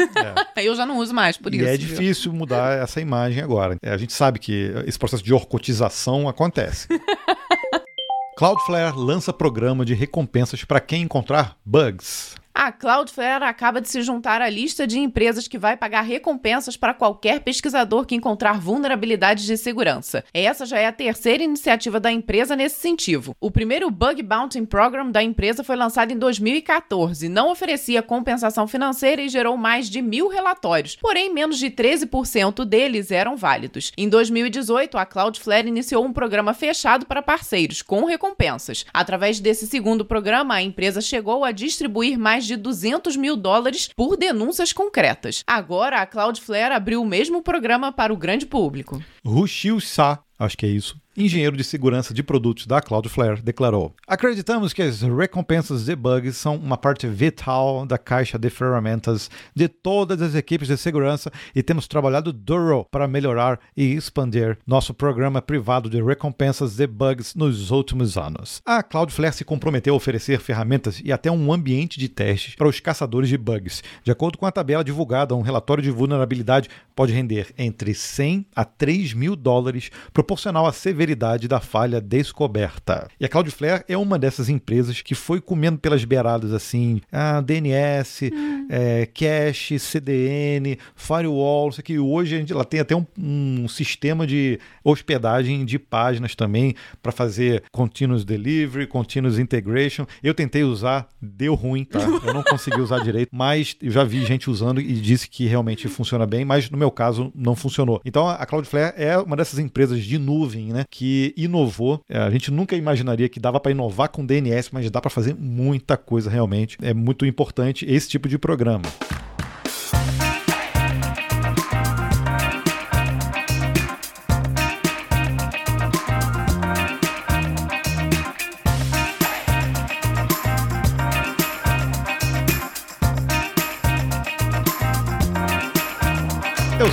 É. 0.55 0.63
Eu 0.65 0.75
já 0.75 0.85
não 0.85 0.97
uso 0.97 1.13
mais, 1.13 1.38
por 1.38 1.53
e 1.53 1.57
isso. 1.57 1.65
E 1.65 1.69
é 1.69 1.77
difícil 1.77 2.33
mudar 2.33 2.77
essa 2.77 2.99
imagem 3.01 3.41
agora. 3.41 3.77
É, 3.81 3.91
a 3.91 3.97
gente 3.97 4.13
sabe 4.13 4.39
que 4.39 4.71
esse 4.85 4.97
processo 4.97 5.23
de 5.23 5.33
orcotização 5.33 6.27
acontece. 6.27 6.88
Cloudflare 8.38 8.95
lança 8.95 9.33
programa 9.33 9.83
de 9.83 9.93
recompensas 9.93 10.63
para 10.63 10.79
quem 10.79 11.01
encontrar 11.01 11.57
bugs. 11.65 12.38
A 12.53 12.72
Cloudflare 12.72 13.44
acaba 13.44 13.79
de 13.79 13.88
se 13.88 14.01
juntar 14.01 14.41
à 14.41 14.50
lista 14.50 14.86
de 14.86 15.00
empresas 15.00 15.48
que 15.48 15.58
vai 15.58 15.77
pagar 15.77 16.01
recompensas 16.01 16.75
para 16.75 16.94
qualquer 16.94 17.39
pesquisador 17.39 18.06
que 18.06 18.15
encontrar 18.15 18.60
vulnerabilidades 18.60 19.46
de 19.46 19.56
segurança. 19.56 20.25
Essa 20.34 20.65
já 20.65 20.77
é 20.77 20.88
a 20.88 20.91
terceira 20.91 21.44
iniciativa 21.44 22.00
da 22.00 22.12
empresa 22.12 22.56
nesse 22.56 22.79
sentido. 22.79 23.36
O 23.39 23.50
primeiro 23.50 23.89
Bug 23.89 24.22
Bounty 24.22 24.62
Program 24.65 25.10
da 25.10 25.24
empresa 25.24 25.63
foi 25.63 25.75
lançado 25.75 26.12
em 26.12 26.18
2014, 26.18 27.29
não 27.29 27.51
oferecia 27.51 28.03
compensação 28.03 28.68
financeira 28.68 29.22
e 29.22 29.29
gerou 29.29 29.56
mais 29.56 29.89
de 29.89 30.01
mil 30.01 30.27
relatórios, 30.27 30.98
porém 30.98 31.34
menos 31.34 31.58
de 31.58 31.70
13% 31.70 32.65
deles 32.65 33.10
eram 33.10 33.38
válidos. 33.38 33.94
Em 33.98 34.10
2018, 34.10 34.98
a 34.98 35.06
Cloudflare 35.06 35.68
iniciou 35.68 36.03
um 36.03 36.12
programa 36.12 36.53
fechado 36.53 37.06
para 37.06 37.22
parceiros, 37.22 37.82
com 37.82 38.03
recompensas. 38.03 38.86
Através 38.94 39.39
desse 39.39 39.65
segundo 39.65 40.03
programa, 40.03 40.56
a 40.56 40.62
empresa 40.62 41.00
chegou 41.00 41.46
a 41.46 41.51
distribuir 41.51 42.20
mais 42.20 42.38
de 42.46 42.55
200 42.55 43.15
mil 43.15 43.36
dólares 43.36 43.89
por 43.96 44.17
denúncias 44.17 44.74
concretas. 44.74 45.43
Agora, 45.46 46.01
a 46.01 46.05
Cloudflare 46.05 46.74
abriu 46.74 47.01
o 47.01 47.05
mesmo 47.05 47.41
programa 47.41 47.91
para 47.91 48.13
o 48.13 48.17
grande 48.17 48.46
público. 48.46 49.03
Rushil 49.25 49.79
Sa, 49.79 50.19
acho 50.38 50.58
que 50.58 50.65
é 50.65 50.69
isso, 50.69 50.98
engenheiro 51.19 51.57
de 51.57 51.63
segurança 51.63 52.13
de 52.13 52.23
produtos 52.23 52.65
da 52.65 52.81
Cloudflare, 52.81 53.41
declarou: 53.41 53.93
Acreditamos 54.07 54.71
que 54.71 54.81
as 54.81 55.01
recompensas 55.01 55.85
de 55.85 55.95
bugs 55.95 56.38
são 56.38 56.55
uma 56.55 56.77
parte 56.77 57.07
vital 57.07 57.85
da 57.85 57.97
caixa 57.97 58.39
de 58.39 58.49
ferramentas 58.49 59.29
de 59.53 59.67
todas 59.67 60.21
as 60.21 60.33
equipes 60.33 60.69
de 60.69 60.77
segurança 60.77 61.31
e 61.53 61.61
temos 61.61 61.88
trabalhado 61.88 62.31
duro 62.31 62.85
para 62.89 63.07
melhorar 63.07 63.59
e 63.75 63.93
expandir 63.93 64.57
nosso 64.65 64.93
programa 64.93 65.41
privado 65.41 65.89
de 65.89 66.01
recompensas 66.01 66.77
de 66.77 66.88
bugs 66.88 67.35
nos 67.35 67.69
últimos 67.69 68.17
anos. 68.17 68.61
A 68.65 68.81
Cloudflare 68.81 69.35
se 69.35 69.43
comprometeu 69.43 69.93
a 69.93 69.97
oferecer 69.97 70.39
ferramentas 70.39 71.01
e 71.03 71.11
até 71.11 71.29
um 71.29 71.51
ambiente 71.51 71.99
de 71.99 72.07
testes 72.07 72.55
para 72.55 72.67
os 72.67 72.79
caçadores 72.79 73.29
de 73.29 73.38
bugs. 73.38 73.83
De 74.03 74.11
acordo 74.11 74.38
com 74.38 74.45
a 74.45 74.51
tabela 74.51 74.83
divulgada, 74.83 75.35
um 75.35 75.41
relatório 75.41 75.83
de 75.83 75.91
vulnerabilidade 75.91 76.69
pode 76.95 77.11
render 77.11 77.53
entre 77.57 77.93
100 77.93 78.45
a 78.55 78.63
3 78.63 79.13
mil 79.13 79.35
dólares, 79.35 79.89
proporcional 80.13 80.65
à 80.65 80.71
severidade 80.71 81.08
severidade 81.09 81.47
da 81.47 81.59
falha 81.59 81.99
descoberta. 81.99 83.07
E 83.19 83.25
a 83.25 83.29
Cloudflare 83.29 83.83
é 83.87 83.97
uma 83.97 84.19
dessas 84.19 84.49
empresas 84.49 85.01
que 85.01 85.15
foi 85.15 85.41
comendo 85.41 85.79
pelas 85.79 86.05
beiradas 86.05 86.53
assim, 86.53 87.01
ah, 87.11 87.41
DNS, 87.41 88.31
hum. 88.31 88.67
é, 88.69 89.07
cache, 89.07 89.79
CDN, 89.79 90.77
firewall, 90.95 91.69
isso 91.69 91.79
aqui. 91.79 91.97
Hoje 91.97 92.35
a 92.35 92.39
gente, 92.39 92.53
ela 92.53 92.65
tem 92.65 92.79
até 92.79 92.95
um, 92.95 93.05
um 93.17 93.67
sistema 93.67 94.27
de 94.27 94.59
hospedagem 94.83 95.65
de 95.65 95.79
páginas 95.79 96.35
também 96.35 96.75
para 97.01 97.11
fazer 97.11 97.63
continuous 97.71 98.23
delivery, 98.23 98.85
continuous 98.85 99.39
integration. 99.39 100.05
Eu 100.21 100.33
tentei 100.33 100.63
usar, 100.63 101.07
deu 101.21 101.55
ruim, 101.55 101.83
tá? 101.83 101.99
Eu 102.29 102.33
não 102.33 102.43
consegui 102.43 102.81
usar 102.81 102.99
direito, 102.99 103.29
mas 103.33 103.75
eu 103.81 103.91
já 103.91 104.03
vi 104.03 104.25
gente 104.25 104.49
usando 104.49 104.79
e 104.81 104.93
disse 104.93 105.27
que 105.29 105.45
realmente 105.45 105.87
funciona 105.87 106.25
bem, 106.25 106.43
mas 106.43 106.69
no 106.69 106.77
meu 106.77 106.91
caso 106.91 107.31
não 107.33 107.55
funcionou. 107.55 108.01
Então 108.05 108.27
a 108.27 108.45
Cloudflare 108.45 108.93
é 108.97 109.17
uma 109.17 109.35
dessas 109.35 109.57
empresas 109.57 110.03
de 110.03 110.17
nuvem, 110.17 110.71
né? 110.73 110.85
Que 111.00 111.34
inovou. 111.38 112.01
É, 112.10 112.18
a 112.18 112.29
gente 112.29 112.51
nunca 112.51 112.75
imaginaria 112.75 113.29
que 113.29 113.39
dava 113.39 113.58
para 113.58 113.72
inovar 113.72 114.10
com 114.10 114.25
DNS, 114.25 114.70
mas 114.74 114.91
dá 114.91 115.00
para 115.00 115.10
fazer 115.10 115.34
muita 115.34 115.96
coisa 115.96 116.29
realmente. 116.29 116.77
É 116.82 116.94
muito 116.94 117.25
importante 117.25 117.86
esse 117.89 118.10
tipo 118.10 118.27
de 118.27 118.38
programa. 118.38 118.84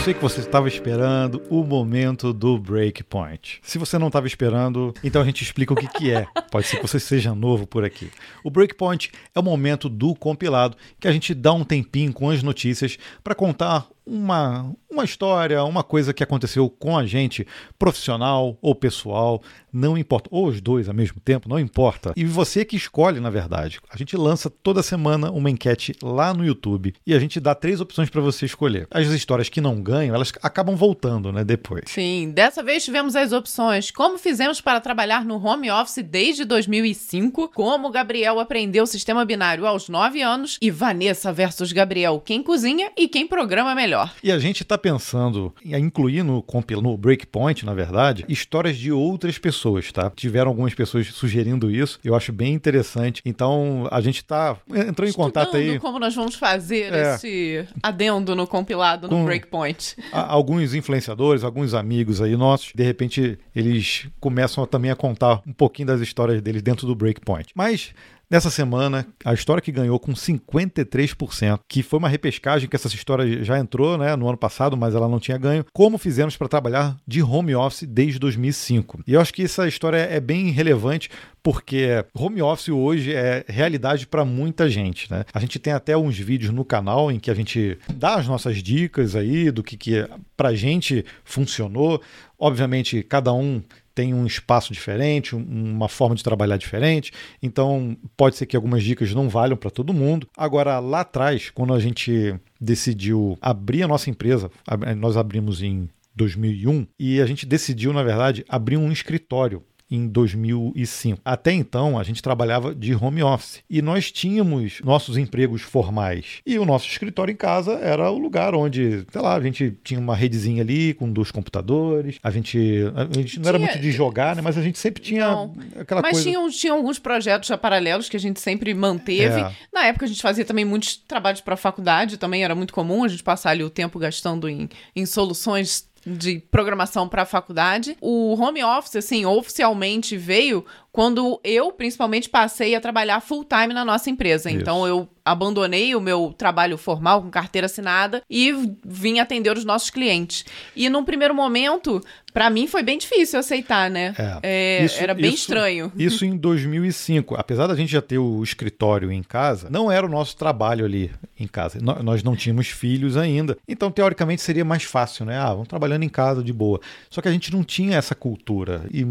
Sei 0.06 0.14
que 0.14 0.22
você 0.22 0.38
estava 0.38 0.68
esperando 0.68 1.42
o 1.50 1.64
momento 1.64 2.32
do 2.32 2.56
breakpoint. 2.56 3.58
Se 3.60 3.76
você 3.76 3.98
não 3.98 4.06
estava 4.06 4.28
esperando, 4.28 4.94
então 5.02 5.20
a 5.20 5.24
gente 5.24 5.42
explica 5.42 5.72
o 5.72 5.76
que, 5.76 5.88
que 5.88 6.12
é. 6.12 6.24
Pode 6.48 6.68
ser 6.68 6.76
que 6.76 6.86
você 6.86 7.00
seja 7.00 7.34
novo 7.34 7.66
por 7.66 7.84
aqui. 7.84 8.12
O 8.44 8.48
breakpoint 8.48 9.10
é 9.34 9.40
o 9.40 9.42
momento 9.42 9.88
do 9.88 10.14
compilado 10.14 10.76
que 11.00 11.08
a 11.08 11.12
gente 11.12 11.34
dá 11.34 11.52
um 11.52 11.64
tempinho 11.64 12.12
com 12.12 12.30
as 12.30 12.40
notícias 12.40 12.96
para 13.24 13.34
contar 13.34 13.88
uma, 14.06 14.72
uma 14.88 15.04
história, 15.04 15.64
uma 15.64 15.82
coisa 15.82 16.14
que 16.14 16.22
aconteceu 16.22 16.70
com 16.70 16.96
a 16.96 17.04
gente, 17.04 17.46
profissional 17.76 18.56
ou 18.62 18.74
pessoal, 18.74 19.42
não 19.72 19.98
importa. 19.98 20.28
Ou 20.32 20.46
os 20.46 20.60
dois 20.60 20.88
ao 20.88 20.94
mesmo 20.94 21.20
tempo, 21.20 21.48
não 21.48 21.58
importa. 21.58 22.12
E 22.16 22.24
você 22.24 22.64
que 22.64 22.76
escolhe, 22.76 23.18
na 23.18 23.28
verdade. 23.28 23.80
A 23.90 23.96
gente 23.96 24.16
lança 24.16 24.48
toda 24.48 24.82
semana 24.82 25.30
uma 25.32 25.50
enquete 25.50 25.94
lá 26.00 26.32
no 26.32 26.44
YouTube 26.44 26.94
e 27.04 27.14
a 27.14 27.18
gente 27.18 27.40
dá 27.40 27.54
três 27.54 27.80
opções 27.80 28.08
para 28.08 28.20
você 28.20 28.46
escolher. 28.46 28.86
As 28.90 29.08
histórias 29.08 29.48
que 29.48 29.60
não 29.60 29.82
ganham, 29.82 30.14
elas 30.14 30.32
acabam 30.40 30.76
voltando, 30.76 31.32
né, 31.32 31.42
depois. 31.42 31.84
Sim, 31.86 32.30
dessa 32.30 32.62
vez 32.62 32.84
tivemos 32.84 33.16
as 33.16 33.32
opções: 33.32 33.90
como 33.90 34.18
fizemos 34.18 34.60
para 34.60 34.80
trabalhar 34.80 35.24
no 35.24 35.44
home 35.44 35.70
office 35.70 36.04
desde 36.04 36.44
2005, 36.44 37.50
como 37.54 37.90
Gabriel 37.90 38.38
aprendeu 38.38 38.84
o 38.84 38.86
sistema 38.86 39.24
binário 39.24 39.66
aos 39.66 39.88
9 39.88 40.22
anos 40.22 40.58
e 40.62 40.70
Vanessa 40.70 41.32
versus 41.32 41.72
Gabriel, 41.72 42.22
quem 42.24 42.42
cozinha 42.42 42.92
e 42.96 43.08
quem 43.08 43.26
programa 43.26 43.74
melhor 43.74 43.95
melhor. 43.96 44.12
E 44.22 44.30
a 44.30 44.38
gente 44.38 44.62
está 44.62 44.76
pensando 44.76 45.52
em 45.64 45.74
incluir 45.76 46.22
no, 46.22 46.44
no 46.82 46.96
Breakpoint, 46.96 47.64
na 47.64 47.74
verdade, 47.74 48.24
histórias 48.28 48.76
de 48.76 48.92
outras 48.92 49.38
pessoas, 49.38 49.90
tá? 49.90 50.10
Tiveram 50.14 50.50
algumas 50.50 50.74
pessoas 50.74 51.06
sugerindo 51.08 51.70
isso, 51.70 51.98
eu 52.04 52.14
acho 52.14 52.32
bem 52.32 52.52
interessante. 52.52 53.22
Então 53.24 53.88
a 53.90 54.00
gente 54.00 54.16
está 54.16 54.56
entrou 54.88 55.08
em 55.08 55.12
contato 55.12 55.56
aí. 55.56 55.78
como 55.78 55.98
nós 55.98 56.14
vamos 56.14 56.34
fazer 56.34 56.92
é, 56.92 57.14
esse 57.14 57.66
adendo 57.82 58.34
no 58.34 58.46
compilado 58.46 59.08
no 59.08 59.24
Breakpoint. 59.24 59.96
alguns 60.12 60.74
influenciadores, 60.74 61.42
alguns 61.42 61.74
amigos 61.74 62.20
aí 62.20 62.36
nossos, 62.36 62.72
de 62.74 62.82
repente 62.82 63.38
eles 63.54 64.06
começam 64.20 64.66
também 64.66 64.90
a 64.90 64.96
contar 64.96 65.40
um 65.46 65.52
pouquinho 65.52 65.88
das 65.88 66.00
histórias 66.00 66.42
deles 66.42 66.62
dentro 66.62 66.86
do 66.86 66.94
Breakpoint. 66.94 67.48
Mas 67.54 67.92
Nessa 68.28 68.50
semana, 68.50 69.06
a 69.24 69.32
história 69.32 69.62
que 69.62 69.70
ganhou 69.70 70.00
com 70.00 70.12
53%, 70.12 71.60
que 71.68 71.80
foi 71.80 72.00
uma 72.00 72.08
repescagem 72.08 72.68
que 72.68 72.74
essa 72.74 72.88
história 72.88 73.44
já 73.44 73.56
entrou 73.56 73.96
né, 73.96 74.16
no 74.16 74.26
ano 74.26 74.36
passado, 74.36 74.76
mas 74.76 74.96
ela 74.96 75.08
não 75.08 75.20
tinha 75.20 75.38
ganho, 75.38 75.64
como 75.72 75.96
fizemos 75.96 76.36
para 76.36 76.48
trabalhar 76.48 76.96
de 77.06 77.22
home 77.22 77.54
office 77.54 77.84
desde 77.84 78.18
2005. 78.18 79.04
E 79.06 79.12
eu 79.12 79.20
acho 79.20 79.32
que 79.32 79.44
essa 79.44 79.68
história 79.68 79.98
é 79.98 80.18
bem 80.18 80.50
relevante 80.50 81.08
porque 81.40 82.04
home 82.12 82.42
office 82.42 82.70
hoje 82.70 83.14
é 83.14 83.44
realidade 83.46 84.08
para 84.08 84.24
muita 84.24 84.68
gente, 84.68 85.08
né? 85.08 85.24
A 85.32 85.38
gente 85.38 85.60
tem 85.60 85.72
até 85.72 85.96
uns 85.96 86.18
vídeos 86.18 86.52
no 86.52 86.64
canal 86.64 87.12
em 87.12 87.20
que 87.20 87.30
a 87.30 87.34
gente 87.34 87.78
dá 87.94 88.16
as 88.16 88.26
nossas 88.26 88.60
dicas 88.60 89.14
aí 89.14 89.52
do 89.52 89.62
que, 89.62 89.76
que 89.76 90.04
pra 90.36 90.52
gente 90.52 91.04
funcionou. 91.22 92.02
Obviamente, 92.36 93.04
cada 93.04 93.32
um 93.32 93.62
tem 93.96 94.12
um 94.12 94.26
espaço 94.26 94.74
diferente, 94.74 95.34
uma 95.34 95.88
forma 95.88 96.14
de 96.14 96.22
trabalhar 96.22 96.58
diferente. 96.58 97.10
Então, 97.42 97.96
pode 98.14 98.36
ser 98.36 98.44
que 98.44 98.54
algumas 98.54 98.84
dicas 98.84 99.14
não 99.14 99.26
valham 99.26 99.56
para 99.56 99.70
todo 99.70 99.94
mundo. 99.94 100.28
Agora, 100.36 100.78
lá 100.78 101.00
atrás, 101.00 101.48
quando 101.48 101.72
a 101.72 101.80
gente 101.80 102.38
decidiu 102.60 103.38
abrir 103.40 103.82
a 103.82 103.88
nossa 103.88 104.10
empresa, 104.10 104.50
nós 104.98 105.16
abrimos 105.16 105.62
em 105.62 105.88
2001 106.14 106.86
e 107.00 107.22
a 107.22 107.26
gente 107.26 107.46
decidiu, 107.46 107.90
na 107.94 108.02
verdade, 108.02 108.44
abrir 108.48 108.76
um 108.76 108.92
escritório 108.92 109.62
em 109.90 110.08
2005. 110.08 111.20
Até 111.24 111.52
então, 111.52 111.98
a 111.98 112.02
gente 112.02 112.22
trabalhava 112.22 112.74
de 112.74 112.94
home 112.94 113.22
office 113.22 113.62
e 113.70 113.80
nós 113.80 114.10
tínhamos 114.10 114.80
nossos 114.84 115.16
empregos 115.16 115.62
formais. 115.62 116.40
E 116.44 116.58
o 116.58 116.64
nosso 116.64 116.88
escritório 116.88 117.32
em 117.32 117.36
casa 117.36 117.74
era 117.74 118.10
o 118.10 118.18
lugar 118.18 118.54
onde, 118.54 119.04
sei 119.10 119.20
lá, 119.20 119.34
a 119.34 119.40
gente 119.40 119.76
tinha 119.84 120.00
uma 120.00 120.16
redezinha 120.16 120.62
ali 120.62 120.94
com 120.94 121.10
dois 121.10 121.30
computadores. 121.30 122.18
A 122.22 122.30
gente, 122.30 122.58
a 122.94 123.04
gente 123.04 123.38
não 123.38 123.44
tinha, 123.44 123.48
era 123.48 123.58
muito 123.58 123.78
de 123.78 123.92
jogar, 123.92 124.34
né? 124.34 124.42
Mas 124.42 124.58
a 124.58 124.62
gente 124.62 124.78
sempre 124.78 125.02
tinha 125.02 125.28
não, 125.28 125.54
aquela 125.78 126.02
mas 126.02 126.12
coisa. 126.12 126.30
Mas 126.30 126.54
tinha, 126.54 126.60
tinha 126.60 126.72
alguns 126.72 126.98
projetos 126.98 127.48
já 127.48 127.56
paralelos 127.56 128.08
que 128.08 128.16
a 128.16 128.20
gente 128.20 128.40
sempre 128.40 128.74
manteve. 128.74 129.40
É. 129.40 129.52
Na 129.72 129.86
época, 129.86 130.04
a 130.04 130.08
gente 130.08 130.20
fazia 130.20 130.44
também 130.44 130.64
muitos 130.64 130.96
trabalhos 130.96 131.40
para 131.40 131.54
a 131.54 131.56
faculdade, 131.56 132.16
também 132.16 132.44
era 132.44 132.54
muito 132.54 132.72
comum 132.72 133.04
a 133.04 133.08
gente 133.08 133.22
passar 133.22 133.50
ali 133.50 133.62
o 133.62 133.70
tempo 133.70 133.98
gastando 133.98 134.48
em, 134.48 134.68
em 134.94 135.06
soluções 135.06 135.86
de 136.06 136.38
programação 136.38 137.08
para 137.08 137.22
a 137.22 137.26
faculdade. 137.26 137.96
O 138.00 138.40
home 138.40 138.62
office, 138.62 138.96
assim, 138.96 139.26
oficialmente 139.26 140.16
veio 140.16 140.64
quando 140.92 141.40
eu, 141.42 141.72
principalmente, 141.72 142.30
passei 142.30 142.74
a 142.74 142.80
trabalhar 142.80 143.20
full 143.20 143.44
time 143.44 143.74
na 143.74 143.84
nossa 143.84 144.08
empresa. 144.08 144.48
Isso. 144.48 144.58
Então, 144.58 144.86
eu 144.86 145.08
abandonei 145.24 145.94
o 145.96 146.00
meu 146.00 146.32
trabalho 146.38 146.78
formal 146.78 147.20
com 147.20 147.28
carteira 147.28 147.66
assinada 147.66 148.22
e 148.30 148.54
vim 148.84 149.18
atender 149.18 149.56
os 149.56 149.64
nossos 149.64 149.90
clientes. 149.90 150.44
E 150.74 150.88
num 150.88 151.04
primeiro 151.04 151.34
momento, 151.34 152.00
para 152.36 152.50
mim 152.50 152.66
foi 152.66 152.82
bem 152.82 152.98
difícil 152.98 153.40
aceitar, 153.40 153.90
né? 153.90 154.14
É, 154.18 154.40
é, 154.42 154.84
isso, 154.84 155.02
era 155.02 155.14
bem 155.14 155.28
isso, 155.28 155.36
estranho. 155.36 155.90
Isso 155.96 156.22
em 156.22 156.36
2005. 156.36 157.34
Apesar 157.34 157.66
da 157.66 157.74
gente 157.74 157.90
já 157.90 158.02
ter 158.02 158.18
o 158.18 158.42
escritório 158.42 159.10
em 159.10 159.22
casa, 159.22 159.70
não 159.70 159.90
era 159.90 160.04
o 160.04 160.08
nosso 160.08 160.36
trabalho 160.36 160.84
ali 160.84 161.10
em 161.40 161.46
casa. 161.46 161.78
Nós 161.80 162.22
não 162.22 162.36
tínhamos 162.36 162.66
filhos 162.66 163.16
ainda. 163.16 163.56
Então, 163.66 163.90
teoricamente, 163.90 164.42
seria 164.42 164.66
mais 164.66 164.82
fácil, 164.82 165.24
né? 165.24 165.38
Ah, 165.38 165.52
vamos 165.52 165.66
trabalhando 165.66 166.02
em 166.02 166.10
casa 166.10 166.44
de 166.44 166.52
boa. 166.52 166.78
Só 167.08 167.22
que 167.22 167.28
a 167.28 167.32
gente 167.32 167.50
não 167.50 167.64
tinha 167.64 167.96
essa 167.96 168.14
cultura. 168.14 168.84
E 168.92 169.06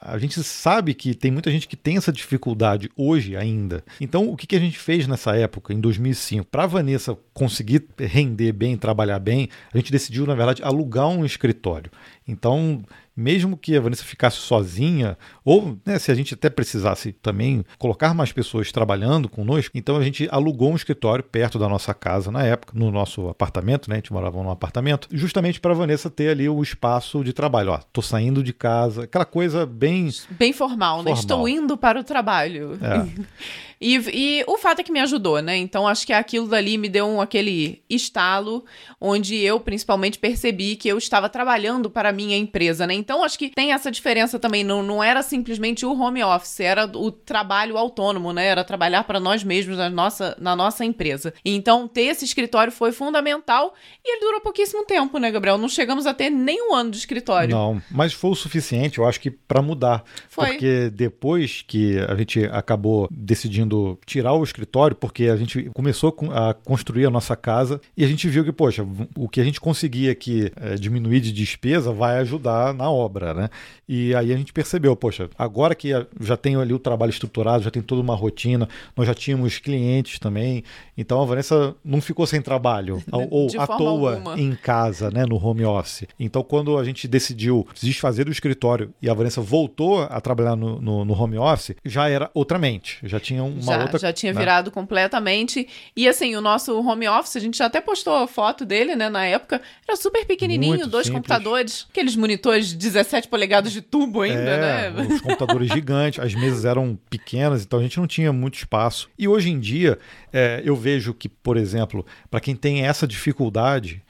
a 0.00 0.16
gente 0.16 0.42
sabe 0.42 0.94
que 0.94 1.14
tem 1.14 1.30
muita 1.30 1.50
gente 1.50 1.68
que 1.68 1.76
tem 1.76 1.98
essa 1.98 2.10
dificuldade 2.10 2.90
hoje 2.96 3.36
ainda. 3.36 3.84
Então, 4.00 4.26
o 4.26 4.38
que, 4.38 4.56
a 4.56 4.58
gente 4.58 4.78
fez 4.78 5.06
nessa 5.06 5.36
época, 5.36 5.74
em 5.74 5.80
2005? 5.80 6.46
Para 6.46 6.66
Vanessa 6.66 7.14
conseguir 7.34 7.86
render 7.98 8.52
bem, 8.52 8.74
trabalhar 8.78 9.18
bem, 9.18 9.50
a 9.70 9.76
gente 9.76 9.92
decidiu, 9.92 10.24
na 10.26 10.34
verdade, 10.34 10.62
alugar 10.62 11.08
um 11.08 11.26
escritório. 11.26 11.90
Então, 12.30 12.82
mesmo 13.16 13.56
que 13.56 13.76
a 13.76 13.80
Vanessa 13.80 14.04
ficasse 14.04 14.36
sozinha, 14.36 15.16
ou 15.44 15.78
né, 15.84 15.98
se 15.98 16.10
a 16.10 16.14
gente 16.14 16.34
até 16.34 16.48
precisasse 16.48 17.12
também 17.12 17.64
colocar 17.78 18.14
mais 18.14 18.32
pessoas 18.32 18.72
trabalhando 18.72 19.28
conosco, 19.28 19.76
então 19.76 19.96
a 19.96 20.02
gente 20.02 20.28
alugou 20.30 20.72
um 20.72 20.76
escritório 20.76 21.24
perto 21.24 21.58
da 21.58 21.68
nossa 21.68 21.92
casa 21.92 22.30
na 22.30 22.44
época, 22.44 22.72
no 22.76 22.90
nosso 22.90 23.28
apartamento, 23.28 23.88
né? 23.88 23.96
A 23.96 23.98
gente 23.98 24.12
morava 24.12 24.42
num 24.42 24.50
apartamento, 24.50 25.08
justamente 25.12 25.60
para 25.60 25.72
a 25.72 25.76
Vanessa 25.76 26.08
ter 26.08 26.30
ali 26.30 26.48
o 26.48 26.62
espaço 26.62 27.22
de 27.22 27.32
trabalho. 27.32 27.72
Ó, 27.72 27.78
tô 27.92 28.00
saindo 28.02 28.42
de 28.42 28.52
casa, 28.52 29.04
aquela 29.04 29.24
coisa 29.24 29.66
bem. 29.66 30.08
Bem 30.30 30.52
formal, 30.52 30.96
formal. 30.98 31.14
né? 31.14 31.20
Estou 31.20 31.48
indo 31.48 31.76
para 31.76 32.00
o 32.00 32.04
trabalho. 32.04 32.78
É. 32.82 33.60
E, 33.80 33.96
e, 34.12 34.44
o 34.46 34.58
fato 34.58 34.80
é 34.80 34.82
que 34.82 34.92
me 34.92 35.00
ajudou, 35.00 35.40
né? 35.40 35.56
Então 35.56 35.88
acho 35.88 36.06
que 36.06 36.12
aquilo 36.12 36.46
dali 36.46 36.76
me 36.76 36.86
deu 36.86 37.06
um, 37.06 37.18
aquele 37.18 37.82
estalo, 37.88 38.62
onde 39.00 39.36
eu 39.36 39.58
principalmente 39.58 40.18
percebi 40.18 40.76
que 40.76 40.86
eu 40.86 40.98
estava 40.98 41.30
trabalhando 41.30 41.88
para 41.88 42.10
a 42.10 42.12
minha 42.12 42.36
empresa, 42.36 42.86
né? 42.86 42.92
Então 43.10 43.24
acho 43.24 43.36
que 43.36 43.50
tem 43.50 43.72
essa 43.72 43.90
diferença 43.90 44.38
também. 44.38 44.62
Não, 44.62 44.84
não 44.84 45.02
era 45.02 45.20
simplesmente 45.20 45.84
o 45.84 46.00
home 46.00 46.22
office, 46.22 46.60
era 46.60 46.86
o 46.86 47.10
trabalho 47.10 47.76
autônomo, 47.76 48.32
né? 48.32 48.46
Era 48.46 48.62
trabalhar 48.62 49.02
para 49.02 49.18
nós 49.18 49.42
mesmos 49.42 49.78
na 49.78 49.90
nossa, 49.90 50.36
na 50.40 50.54
nossa 50.54 50.84
empresa. 50.84 51.34
Então 51.44 51.88
ter 51.88 52.02
esse 52.02 52.24
escritório 52.24 52.72
foi 52.72 52.92
fundamental 52.92 53.74
e 54.04 54.12
ele 54.12 54.20
durou 54.20 54.40
pouquíssimo 54.40 54.84
tempo, 54.84 55.18
né, 55.18 55.28
Gabriel? 55.32 55.58
Não 55.58 55.68
chegamos 55.68 56.06
a 56.06 56.14
ter 56.14 56.30
nem 56.30 56.70
um 56.70 56.72
ano 56.72 56.92
de 56.92 56.98
escritório. 56.98 57.50
Não, 57.50 57.82
mas 57.90 58.12
foi 58.12 58.30
o 58.30 58.34
suficiente, 58.36 58.98
eu 58.98 59.08
acho 59.08 59.18
que 59.18 59.28
para 59.28 59.60
mudar. 59.60 60.04
Foi. 60.28 60.50
Porque 60.50 60.88
depois 60.90 61.64
que 61.66 61.98
a 61.98 62.14
gente 62.14 62.44
acabou 62.44 63.08
decidindo 63.10 63.98
tirar 64.06 64.34
o 64.34 64.44
escritório, 64.44 64.94
porque 64.94 65.24
a 65.24 65.36
gente 65.36 65.68
começou 65.74 66.16
a 66.32 66.54
construir 66.54 67.06
a 67.06 67.10
nossa 67.10 67.34
casa 67.34 67.80
e 67.96 68.04
a 68.04 68.06
gente 68.06 68.28
viu 68.28 68.44
que, 68.44 68.52
poxa, 68.52 68.86
o 69.16 69.28
que 69.28 69.40
a 69.40 69.44
gente 69.44 69.60
conseguia 69.60 70.12
aqui 70.12 70.52
é, 70.54 70.76
diminuir 70.76 71.18
de 71.18 71.32
despesa 71.32 71.92
vai 71.92 72.18
ajudar 72.18 72.72
na 72.72 72.88
obra, 72.90 73.32
né? 73.32 73.50
E 73.88 74.14
aí 74.14 74.32
a 74.32 74.36
gente 74.36 74.52
percebeu, 74.52 74.94
poxa, 74.94 75.28
agora 75.38 75.74
que 75.74 75.90
já 76.20 76.36
tenho 76.36 76.60
ali 76.60 76.72
o 76.72 76.78
trabalho 76.78 77.10
estruturado, 77.10 77.64
já 77.64 77.70
tem 77.70 77.82
toda 77.82 78.00
uma 78.00 78.14
rotina, 78.14 78.68
nós 78.96 79.06
já 79.06 79.14
tínhamos 79.14 79.58
clientes 79.58 80.18
também, 80.18 80.62
então 80.96 81.20
a 81.20 81.24
Vanessa 81.24 81.74
não 81.84 82.00
ficou 82.00 82.26
sem 82.26 82.40
trabalho, 82.40 83.02
ou 83.30 83.48
à 83.58 83.66
toa 83.66 84.14
alguma. 84.14 84.40
em 84.40 84.54
casa, 84.54 85.10
né, 85.10 85.24
no 85.26 85.44
home 85.44 85.64
office. 85.64 86.06
Então 86.18 86.42
quando 86.42 86.78
a 86.78 86.84
gente 86.84 87.08
decidiu 87.08 87.66
desfazer 87.80 88.24
do 88.24 88.30
escritório 88.30 88.92
e 89.00 89.08
a 89.08 89.14
Vanessa 89.14 89.40
voltou 89.40 90.02
a 90.02 90.20
trabalhar 90.20 90.56
no, 90.56 90.80
no, 90.80 91.04
no 91.04 91.20
home 91.20 91.38
office, 91.38 91.74
já 91.84 92.08
era 92.08 92.30
outra 92.34 92.58
mente, 92.58 92.98
já 93.02 93.18
tinha 93.18 93.42
uma 93.42 93.60
já, 93.60 93.82
outra... 93.82 93.98
Já 93.98 94.12
tinha 94.12 94.32
né? 94.32 94.38
virado 94.38 94.70
completamente. 94.70 95.66
E 95.96 96.08
assim, 96.08 96.36
o 96.36 96.40
nosso 96.40 96.78
home 96.80 97.08
office, 97.08 97.36
a 97.36 97.40
gente 97.40 97.58
já 97.58 97.66
até 97.66 97.80
postou 97.80 98.14
a 98.14 98.26
foto 98.26 98.64
dele, 98.64 98.94
né, 98.94 99.08
na 99.08 99.24
época, 99.24 99.60
era 99.86 99.96
super 99.96 100.24
pequenininho, 100.24 100.76
Muito 100.76 100.86
dois 100.86 101.06
simples. 101.06 101.22
computadores, 101.22 101.86
aqueles 101.90 102.16
monitores 102.16 102.72
17 102.80 103.28
polegadas 103.28 103.72
de 103.72 103.82
tubo 103.82 104.22
ainda, 104.22 104.40
é, 104.40 104.90
né? 104.90 105.06
Os 105.06 105.20
computadores 105.20 105.68
gigantes, 105.72 106.18
as 106.18 106.34
mesas 106.34 106.64
eram 106.64 106.98
pequenas, 107.08 107.62
então 107.62 107.78
a 107.78 107.82
gente 107.82 107.98
não 107.98 108.06
tinha 108.06 108.32
muito 108.32 108.56
espaço. 108.56 109.08
E 109.18 109.28
hoje 109.28 109.50
em 109.50 109.60
dia, 109.60 109.98
é, 110.32 110.62
eu 110.64 110.74
vejo 110.74 111.12
que, 111.12 111.28
por 111.28 111.56
exemplo, 111.56 112.04
para 112.30 112.40
quem 112.40 112.56
tem 112.56 112.84
essa 112.86 113.06
dificuldade 113.06 114.02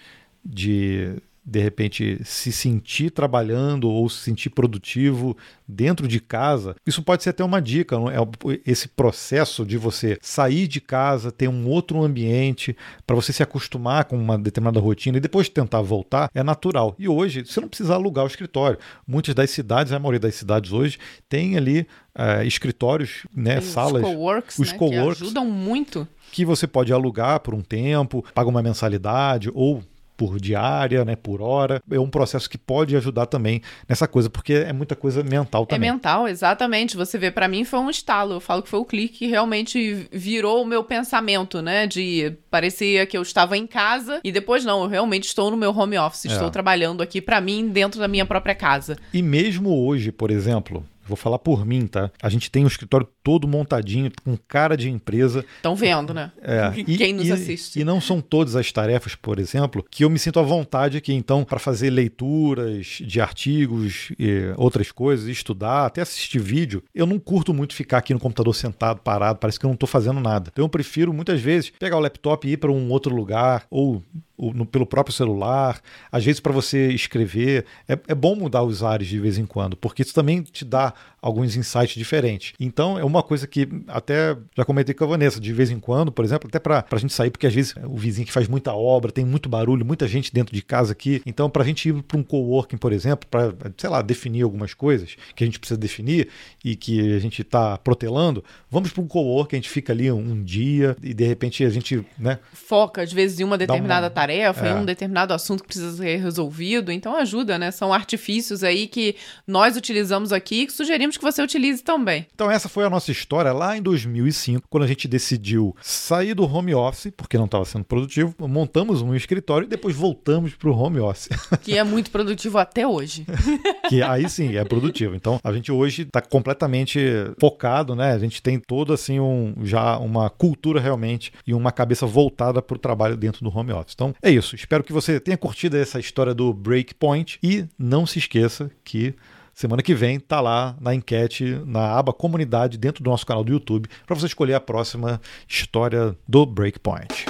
de 0.45 1.17
de 1.45 1.61
repente 1.61 2.21
se 2.25 2.53
sentir 2.53 3.11
trabalhando 3.11 3.89
ou 3.89 4.09
se 4.09 4.19
sentir 4.19 4.51
produtivo 4.51 5.37
dentro 5.67 6.07
de 6.07 6.21
casa, 6.21 6.75
isso 6.87 7.03
pode 7.03 7.23
ser 7.23 7.31
até 7.31 7.45
uma 7.45 7.61
dica. 7.61 7.97
É 7.97 8.61
esse 8.67 8.89
processo 8.89 9.65
de 9.65 9.77
você 9.77 10.19
sair 10.21 10.67
de 10.67 10.81
casa, 10.81 11.33
ter 11.33 11.49
um 11.49 11.69
outro 11.69 12.03
ambiente, 12.03 12.77
para 13.07 13.17
você 13.17 13.33
se 13.33 13.43
acostumar 13.43 14.05
com 14.05 14.17
uma 14.17 14.39
determinada 14.39 14.81
rotina 14.81 15.19
e 15.19 15.21
depois 15.21 15.49
tentar 15.49 15.81
voltar, 15.81 16.31
é 16.35 16.43
natural. 16.43 16.95
E 16.99 17.09
hoje 17.09 17.45
você 17.45 17.61
não 17.61 17.69
precisa 17.69 17.95
alugar 17.95 18.25
o 18.25 18.29
escritório. 18.29 18.79
Muitas 19.07 19.35
das 19.35 19.51
cidades, 19.51 19.93
a 19.93 19.99
maioria 19.99 20.21
das 20.21 20.35
cidades 20.35 20.73
hoje, 20.73 20.99
tem 21.29 21.57
ali 21.57 21.87
uh, 22.15 22.45
escritórios, 22.45 23.27
né, 23.35 23.61
salas, 23.61 24.03
os 24.03 24.09
coworks, 24.09 24.59
os 24.59 24.73
né, 24.73 24.79
coworks, 24.79 25.19
que 25.19 25.25
ajudam 25.25 25.47
muito 25.47 26.07
que 26.31 26.45
você 26.45 26.67
pode 26.67 26.93
alugar 26.93 27.41
por 27.41 27.55
um 27.55 27.61
tempo, 27.61 28.25
paga 28.35 28.49
uma 28.49 28.63
mensalidade 28.63 29.51
ou 29.53 29.83
por 30.21 30.39
diária, 30.39 31.03
né, 31.03 31.17
por 31.17 31.41
hora. 31.41 31.83
É 31.91 31.99
um 31.99 32.11
processo 32.11 32.51
que 32.51 32.59
pode 32.59 32.95
ajudar 32.95 33.25
também 33.25 33.63
nessa 33.89 34.07
coisa, 34.07 34.29
porque 34.29 34.53
é 34.53 34.71
muita 34.71 34.95
coisa 34.95 35.23
mental 35.23 35.65
também. 35.65 35.89
É 35.89 35.93
mental, 35.93 36.29
exatamente. 36.29 36.95
Você 36.95 37.17
vê, 37.17 37.31
para 37.31 37.49
mim 37.49 37.65
foi 37.65 37.79
um 37.79 37.89
estalo. 37.89 38.35
Eu 38.35 38.41
falo 38.41 38.63
que 38.63 38.69
foi 38.69 38.81
o 38.81 38.85
clique 38.85 39.21
que 39.21 39.27
realmente 39.29 40.07
virou 40.13 40.63
o 40.63 40.67
meu 40.67 40.85
pensamento, 40.85 41.63
né? 41.63 41.87
De 41.87 42.35
parecia 42.51 43.07
que 43.07 43.17
eu 43.17 43.23
estava 43.23 43.57
em 43.57 43.67
casa 43.67 44.21
e 44.23 44.31
depois 44.31 44.63
não, 44.63 44.83
eu 44.83 44.91
realmente 44.91 45.25
estou 45.25 45.51
no 45.51 45.57
meu 45.57 45.75
home 45.75 45.97
office, 45.97 46.27
é. 46.27 46.29
estou 46.29 46.51
trabalhando 46.51 47.03
aqui 47.03 47.23
para 47.23 47.41
mim 47.41 47.71
dentro 47.71 47.99
da 47.99 48.07
minha 48.07 48.27
própria 48.27 48.55
casa. 48.55 48.99
E 49.15 49.23
mesmo 49.23 49.87
hoje, 49.87 50.13
por 50.13 50.31
exemplo, 50.31 50.85
Vou 51.07 51.17
falar 51.17 51.39
por 51.39 51.65
mim, 51.65 51.87
tá? 51.87 52.11
A 52.23 52.29
gente 52.29 52.51
tem 52.51 52.65
um 52.65 52.69
escritório 52.69 53.07
todo 53.23 53.49
montadinho, 53.49 54.11
com 54.25 54.37
cara 54.37 54.77
de 54.77 54.89
empresa. 54.89 55.45
Estão 55.57 55.75
vendo, 55.75 56.15
né? 56.15 56.31
É. 56.41 56.71
Quem 56.85 57.11
e, 57.11 57.13
nos 57.13 57.31
assiste. 57.31 57.81
E 57.81 57.85
não 57.85 58.01
são 58.01 58.21
todas 58.21 58.55
as 58.55 58.71
tarefas, 58.71 59.15
por 59.15 59.39
exemplo, 59.39 59.85
que 59.91 60.05
eu 60.05 60.11
me 60.11 60.19
sinto 60.19 60.39
à 60.39 60.43
vontade 60.43 60.97
aqui. 60.97 61.13
Então, 61.13 61.45
para 61.45 61.59
fazer 61.59 61.91
leituras 61.91 62.99
de 63.01 63.21
artigos 63.21 64.13
e 64.19 64.53
outras 64.57 64.93
coisas, 64.93 65.27
estudar, 65.27 65.87
até 65.87 66.03
assistir 66.03 66.39
vídeo, 66.39 66.83
eu 66.95 67.07
não 67.07 67.19
curto 67.19 67.53
muito 67.53 67.75
ficar 67.75 67.99
aqui 67.99 68.15
no 68.15 68.21
computador 68.21 68.55
sentado, 68.55 69.01
parado, 69.01 69.39
parece 69.39 69.59
que 69.59 69.67
eu 69.67 69.69
não 69.69 69.75
estou 69.75 69.89
fazendo 69.89 70.21
nada. 70.21 70.51
Então, 70.53 70.65
eu 70.65 70.69
prefiro 70.69 71.13
muitas 71.13 71.41
vezes 71.41 71.73
pegar 71.79 71.97
o 71.97 72.01
laptop 72.01 72.47
e 72.47 72.53
ir 72.53 72.57
para 72.57 72.71
um 72.71 72.91
outro 72.91 73.15
lugar, 73.15 73.67
ou 73.71 74.03
no, 74.41 74.65
pelo 74.65 74.87
próprio 74.87 75.15
celular, 75.15 75.81
às 76.11 76.25
vezes 76.25 76.41
para 76.41 76.53
você 76.53 76.89
escrever. 76.93 77.67
É, 77.89 77.99
é 78.09 78.15
bom 78.15 78.35
mudar 78.35 78.63
os 78.63 78.83
ares 78.83 79.09
de 79.09 79.19
vez 79.19 79.39
em 79.39 79.47
quando, 79.47 79.77
porque 79.77 80.03
isso 80.03 80.15
também 80.15 80.43
te 80.43 80.65
dá 80.65 80.95
alguns 81.21 81.57
insights 81.57 81.95
diferentes. 81.95 82.53
Então, 82.59 82.99
é 82.99 83.05
uma 83.05 83.23
coisa 83.23 83.47
que 83.47 83.69
até 83.89 84.37
já 84.57 84.65
comentei 84.65 84.95
com 84.95 85.05
a 85.05 85.07
Vanessa, 85.07 85.41
de 85.41 85.53
vez 85.53 85.71
em 85.71 85.79
quando, 85.79 86.11
por 86.11 86.25
exemplo, 86.25 86.49
até 86.49 86.59
para 86.59 86.85
a 86.91 86.99
gente 86.99 87.13
sair, 87.13 87.31
porque 87.31 87.47
às 87.47 87.55
vezes 87.55 87.75
o 87.85 87.97
vizinho 87.97 88.27
que 88.27 88.33
faz 88.33 88.49
muita 88.49 88.73
obra, 88.73 89.13
tem 89.13 89.25
muito 89.25 89.49
barulho, 89.49 89.85
muita 89.85 90.09
gente 90.09 90.33
dentro 90.33 90.55
de 90.55 90.63
casa 90.63 90.93
aqui. 90.93 91.21
Então, 91.27 91.51
para 91.51 91.63
a 91.63 91.67
gente 91.67 91.89
ir 91.89 92.03
para 92.03 92.19
um 92.19 92.23
coworking, 92.23 92.77
por 92.77 92.93
exemplo, 92.93 93.29
para, 93.31 93.55
sei 93.77 93.91
lá, 93.91 94.03
definir 94.03 94.43
algumas 94.43 94.75
coisas 94.75 95.17
que 95.35 95.45
a 95.45 95.47
gente 95.47 95.59
precisa 95.59 95.79
definir 95.79 96.29
e 96.65 96.75
que 96.75 97.15
a 97.15 97.19
gente 97.19 97.43
está 97.43 97.77
protelando, 97.79 98.43
vamos 98.71 98.91
para 98.91 99.03
um 99.03 99.07
coworking, 99.07 99.57
a 99.57 99.59
gente 99.59 99.71
fica 99.71 99.93
ali 99.93 100.11
um 100.11 100.43
dia 100.43 100.97
e 101.03 101.13
de 101.13 101.25
repente 101.25 101.65
a 101.65 101.71
gente, 101.71 102.05
né? 102.19 102.39
Foca, 102.53 103.03
às 103.03 103.13
vezes, 103.13 103.41
em 103.41 103.45
uma 103.45 103.59
determinada 103.59 104.07
uma... 104.07 104.11
tarefa, 104.11 104.67
é. 104.67 104.71
em 104.71 104.75
um 104.77 104.85
determinado 104.85 105.35
assunto 105.35 105.63
que 105.63 105.69
precisa 105.69 105.97
ser 105.97 106.17
resolvido. 106.17 106.91
Então, 106.91 107.15
ajuda, 107.17 107.59
né? 107.59 107.71
São 107.71 107.93
artifícios 107.93 108.65
aí 108.65 108.87
que 108.87 109.17
nós 109.47 109.77
utilizamos 109.77 110.33
aqui 110.33 110.63
e 110.63 110.67
que 110.67 110.73
sugerimos 110.73 111.10
que 111.19 111.25
você 111.25 111.43
utilize 111.43 111.83
também. 111.83 112.27
Então, 112.35 112.51
essa 112.51 112.69
foi 112.69 112.85
a 112.85 112.91
nossa 112.91 113.11
história 113.11 113.53
lá 113.53 113.77
em 113.77 113.83
2005, 113.83 114.67
quando 114.69 114.85
a 114.85 114.87
gente 114.87 115.09
decidiu 115.09 115.75
sair 115.81 116.35
do 116.35 116.45
home 116.45 116.75
office, 116.75 117.13
porque 117.17 117.39
não 117.39 117.45
estava 117.47 117.65
sendo 117.65 117.85
produtivo, 117.85 118.35
montamos 118.41 119.03
um 119.03 119.15
escritório 119.15 119.67
e 119.67 119.69
depois 119.69 119.95
voltamos 119.95 120.55
para 120.55 120.69
o 120.69 120.77
home 120.77 121.01
office. 121.01 121.29
Que 121.61 121.77
é 121.77 121.85
muito 121.85 122.11
produtivo 122.11 122.59
até 122.59 122.87
hoje. 122.87 123.27
que 123.89 124.03
aí 124.03 124.29
sim 124.29 124.57
é 124.57 124.65
produtivo. 124.65 125.15
Então, 125.15 125.39
a 125.45 125.53
gente 125.53 125.71
hoje 125.71 126.03
está 126.03 126.21
completamente 126.21 126.99
focado, 127.39 127.95
né? 127.95 128.13
A 128.13 128.19
gente 128.19 128.43
tem 128.43 128.59
todo 128.59 128.93
assim 128.93 129.21
um 129.21 129.55
já 129.63 129.99
uma 129.99 130.31
cultura 130.31 130.81
realmente 130.81 131.33
e 131.47 131.53
uma 131.53 131.71
cabeça 131.71 132.07
voltada 132.07 132.63
para 132.63 132.77
o 132.77 132.79
trabalho 132.79 133.17
dentro 133.17 133.45
do 133.45 133.57
home 133.57 133.73
office. 133.73 133.95
Então, 133.95 134.15
é 134.23 134.31
isso. 134.31 134.55
Espero 134.57 134.83
que 134.83 134.93
você 134.93 135.21
tenha 135.21 135.37
curtido 135.37 135.77
essa 135.77 136.01
história 136.01 136.35
do 136.35 136.53
Breakpoint 136.53 137.39
e 137.43 137.67
não 137.79 138.07
se 138.07 138.19
esqueça 138.19 138.71
que 138.83 139.15
Semana 139.61 139.83
que 139.83 139.95
vem 139.95 140.19
tá 140.19 140.41
lá 140.41 140.75
na 140.81 140.95
enquete, 140.95 141.61
na 141.67 141.93
aba 141.93 142.15
comunidade, 142.15 142.79
dentro 142.79 143.05
do 143.05 143.11
nosso 143.11 143.27
canal 143.27 143.45
do 143.45 143.53
YouTube, 143.53 143.91
para 144.07 144.17
você 144.17 144.25
escolher 144.25 144.55
a 144.55 144.61
próxima 144.61 145.21
história 145.47 146.17
do 146.27 146.47
Breakpoint. 146.47 147.27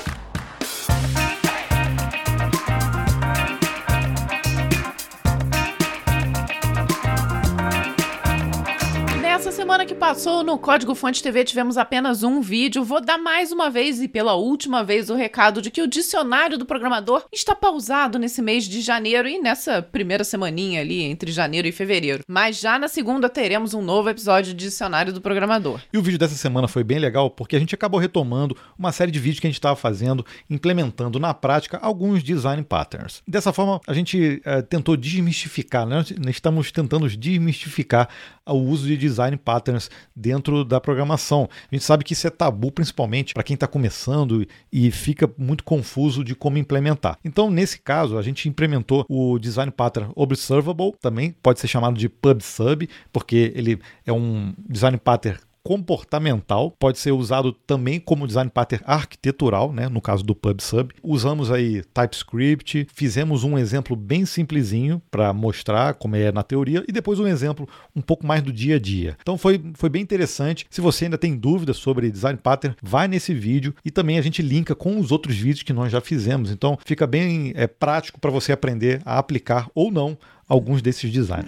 Que 9.91 9.95
passou, 9.97 10.45
no 10.45 10.57
Código 10.57 10.95
Fonte 10.95 11.21
TV 11.21 11.43
tivemos 11.43 11.77
apenas 11.77 12.23
um 12.23 12.41
vídeo. 12.41 12.85
Vou 12.85 13.05
dar 13.05 13.19
mais 13.19 13.51
uma 13.51 13.69
vez 13.69 14.01
e 14.01 14.07
pela 14.07 14.35
última 14.35 14.85
vez 14.85 15.11
o 15.11 15.17
recado 15.17 15.61
de 15.61 15.69
que 15.69 15.83
o 15.83 15.89
dicionário 15.89 16.57
do 16.57 16.65
programador 16.65 17.25
está 17.33 17.57
pausado 17.57 18.17
nesse 18.17 18.41
mês 18.41 18.69
de 18.69 18.83
janeiro 18.83 19.27
e 19.27 19.41
nessa 19.41 19.83
primeira 19.83 20.23
semaninha 20.23 20.81
ali 20.81 21.03
entre 21.03 21.33
janeiro 21.33 21.67
e 21.67 21.73
fevereiro. 21.73 22.23
Mas 22.29 22.61
já 22.61 22.79
na 22.79 22.87
segunda 22.87 23.29
teremos 23.29 23.75
um 23.75 23.83
novo 23.83 24.09
episódio 24.09 24.55
de 24.55 24.65
dicionário 24.67 25.13
do 25.13 25.21
programador. 25.21 25.81
E 25.93 25.99
o 25.99 26.03
vídeo 26.03 26.21
dessa 26.21 26.37
semana 26.37 26.69
foi 26.69 26.85
bem 26.85 27.01
legal 27.01 27.29
porque 27.29 27.57
a 27.57 27.59
gente 27.59 27.75
acabou 27.75 27.99
retomando 27.99 28.57
uma 28.79 28.93
série 28.93 29.11
de 29.11 29.19
vídeos 29.19 29.41
que 29.41 29.49
a 29.49 29.51
gente 29.51 29.59
estava 29.59 29.75
fazendo, 29.75 30.25
implementando 30.49 31.19
na 31.19 31.35
prática 31.35 31.79
alguns 31.83 32.23
design 32.23 32.63
patterns. 32.63 33.25
Dessa 33.27 33.53
forma, 33.53 33.81
a 33.89 33.93
gente 33.93 34.41
é, 34.45 34.63
tentou 34.63 34.97
desmistificar, 34.97 35.85
né? 35.85 35.97
Nós 35.97 36.37
estamos 36.37 36.71
tentando 36.71 37.09
desmistificar 37.09 38.09
o 38.47 38.55
uso 38.55 38.87
de 38.87 38.97
design 38.97 39.37
patterns 39.37 39.80
dentro 40.15 40.65
da 40.65 40.81
programação. 40.81 41.49
A 41.71 41.75
gente 41.75 41.85
sabe 41.85 42.05
que 42.05 42.13
isso 42.13 42.27
é 42.27 42.31
tabu, 42.31 42.73
principalmente 42.73 43.33
para 43.33 43.43
quem 43.43 43.55
está 43.55 43.67
começando 43.67 44.47
e 44.73 44.91
fica 44.91 45.31
muito 45.39 45.65
confuso 45.65 46.25
de 46.25 46.35
como 46.35 46.59
implementar. 46.59 47.19
Então, 47.25 47.51
nesse 47.51 47.79
caso, 47.79 48.19
a 48.19 48.23
gente 48.23 48.49
implementou 48.49 49.05
o 49.09 49.39
design 49.39 49.71
pattern 49.71 50.13
observable, 50.15 50.95
também 51.01 51.35
pode 51.43 51.61
ser 51.61 51.69
chamado 51.69 51.97
de 51.97 52.09
PubSub, 52.09 52.89
porque 53.13 53.53
ele 53.55 53.81
é 54.05 54.13
um 54.13 54.53
design 54.69 54.97
pattern 54.99 55.39
comportamental, 55.63 56.71
pode 56.79 56.99
ser 56.99 57.13
usado 57.13 57.53
também 57.53 58.01
como 58.01 58.27
design 58.27 58.51
pattern 58.51 58.85
arquitetural, 58.87 59.73
né, 59.73 59.89
no 59.89 60.01
caso 60.01 60.25
do 60.25 60.35
PubSub. 60.35 60.93
Usamos 61.03 61.51
aí 61.51 61.83
TypeScript, 61.95 62.87
fizemos 62.93 63.45
um 63.45 63.59
exemplo 63.59 63.95
bem 63.95 64.25
simplesinho 64.25 65.03
para 65.11 65.33
mostrar 65.33 65.95
como 65.95 66.17
é 66.17 66.33
na 66.33 66.43
teoria 66.43 66.85
e 66.89 66.93
depois 66.93 67.19
um 67.19 67.27
exemplo 67.27 67.69
um 67.95 68.01
pouco 68.01 68.27
mais 68.27 68.43
do 68.43 68.53
dia 68.53 68.77
a 68.77 68.79
dia. 68.79 69.17
Então 69.21 69.37
foi, 69.37 69.61
foi 69.75 69.89
bem 69.89 70.03
interessante. 70.03 70.67
Se 70.71 70.81
você 70.81 71.05
ainda 71.05 71.19
tem 71.19 71.37
dúvidas 71.37 71.77
sobre 71.77 72.11
design 72.11 72.39
pattern, 72.43 72.77
vai 72.83 73.07
nesse 73.09 73.35
vídeo 73.35 73.75
e 73.85 73.91
também 73.91 74.19
a 74.19 74.23
gente 74.23 74.43
linka 74.43 74.75
com 74.75 74.99
os 74.99 75.13
outros 75.13 75.37
vídeos 75.37 75.63
que 75.63 75.73
nós 75.73 75.93
já 75.93 76.01
fizemos. 76.01 76.51
Então 76.51 76.79
fica 76.85 77.07
bem 77.07 77.53
é, 77.55 77.67
prático 77.67 78.21
para 78.21 78.31
você 78.31 78.53
aprender 78.53 79.01
a 79.05 79.19
aplicar 79.19 79.69
ou 79.75 79.91
não 79.91 80.17
alguns 80.49 80.83
desses 80.83 81.11
designs. 81.11 81.47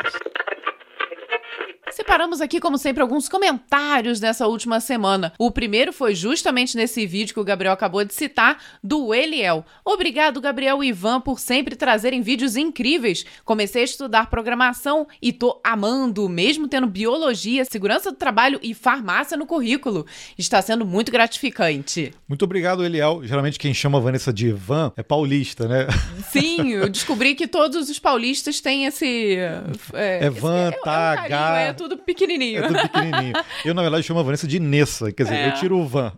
Separamos 1.92 2.40
aqui, 2.40 2.58
como 2.58 2.78
sempre, 2.78 3.02
alguns 3.02 3.28
comentários 3.28 4.18
dessa 4.18 4.46
última 4.46 4.80
semana. 4.80 5.32
O 5.38 5.50
primeiro 5.50 5.92
foi 5.92 6.14
justamente 6.14 6.74
nesse 6.74 7.06
vídeo 7.06 7.34
que 7.34 7.40
o 7.40 7.44
Gabriel 7.44 7.74
acabou 7.74 8.02
de 8.02 8.14
citar, 8.14 8.58
do 8.82 9.14
Eliel. 9.14 9.64
Obrigado, 9.84 10.40
Gabriel 10.40 10.82
e 10.82 10.88
Ivan, 10.88 11.20
por 11.20 11.38
sempre 11.38 11.76
trazerem 11.76 12.22
vídeos 12.22 12.56
incríveis. 12.56 13.26
Comecei 13.44 13.82
a 13.82 13.84
estudar 13.84 14.30
programação 14.30 15.06
e 15.20 15.32
tô 15.32 15.60
amando, 15.62 16.28
mesmo 16.30 16.66
tendo 16.66 16.86
biologia, 16.86 17.64
segurança 17.66 18.10
do 18.10 18.16
trabalho 18.16 18.58
e 18.62 18.72
farmácia 18.72 19.36
no 19.36 19.46
currículo. 19.46 20.06
Está 20.38 20.62
sendo 20.62 20.86
muito 20.86 21.12
gratificante. 21.12 22.12
Muito 22.26 22.44
obrigado, 22.44 22.84
Eliel. 22.84 23.20
Geralmente 23.24 23.58
quem 23.58 23.74
chama 23.74 23.98
a 23.98 24.00
Vanessa 24.00 24.32
de 24.32 24.48
Ivan 24.48 24.92
é 24.96 25.02
paulista, 25.02 25.68
né? 25.68 25.86
Sim, 26.30 26.72
eu 26.72 26.88
descobri 26.88 27.34
que 27.34 27.46
todos 27.46 27.90
os 27.90 27.98
paulistas 27.98 28.60
têm 28.60 28.86
esse. 28.86 29.36
É, 29.92 30.24
Evan, 30.24 30.68
esse, 30.68 30.76
é, 30.76 30.80
tá, 30.82 31.10
é 31.10 31.26
um 31.26 31.28
carinho, 31.28 31.56
é 31.56 31.72
tudo 31.88 31.98
pequenininho. 31.98 32.64
É 32.64 32.66
tudo 32.68 32.80
pequenininho. 32.80 33.34
Eu, 33.64 33.74
na 33.74 33.82
verdade, 33.82 34.04
chamo 34.04 34.20
a 34.20 34.22
Vanessa 34.22 34.46
de 34.46 34.60
Nessa, 34.60 35.12
quer 35.12 35.24
dizer, 35.24 35.36
é. 35.36 35.48
eu 35.48 35.54
tiro 35.54 35.78
o 35.78 35.86
van. 35.86 36.12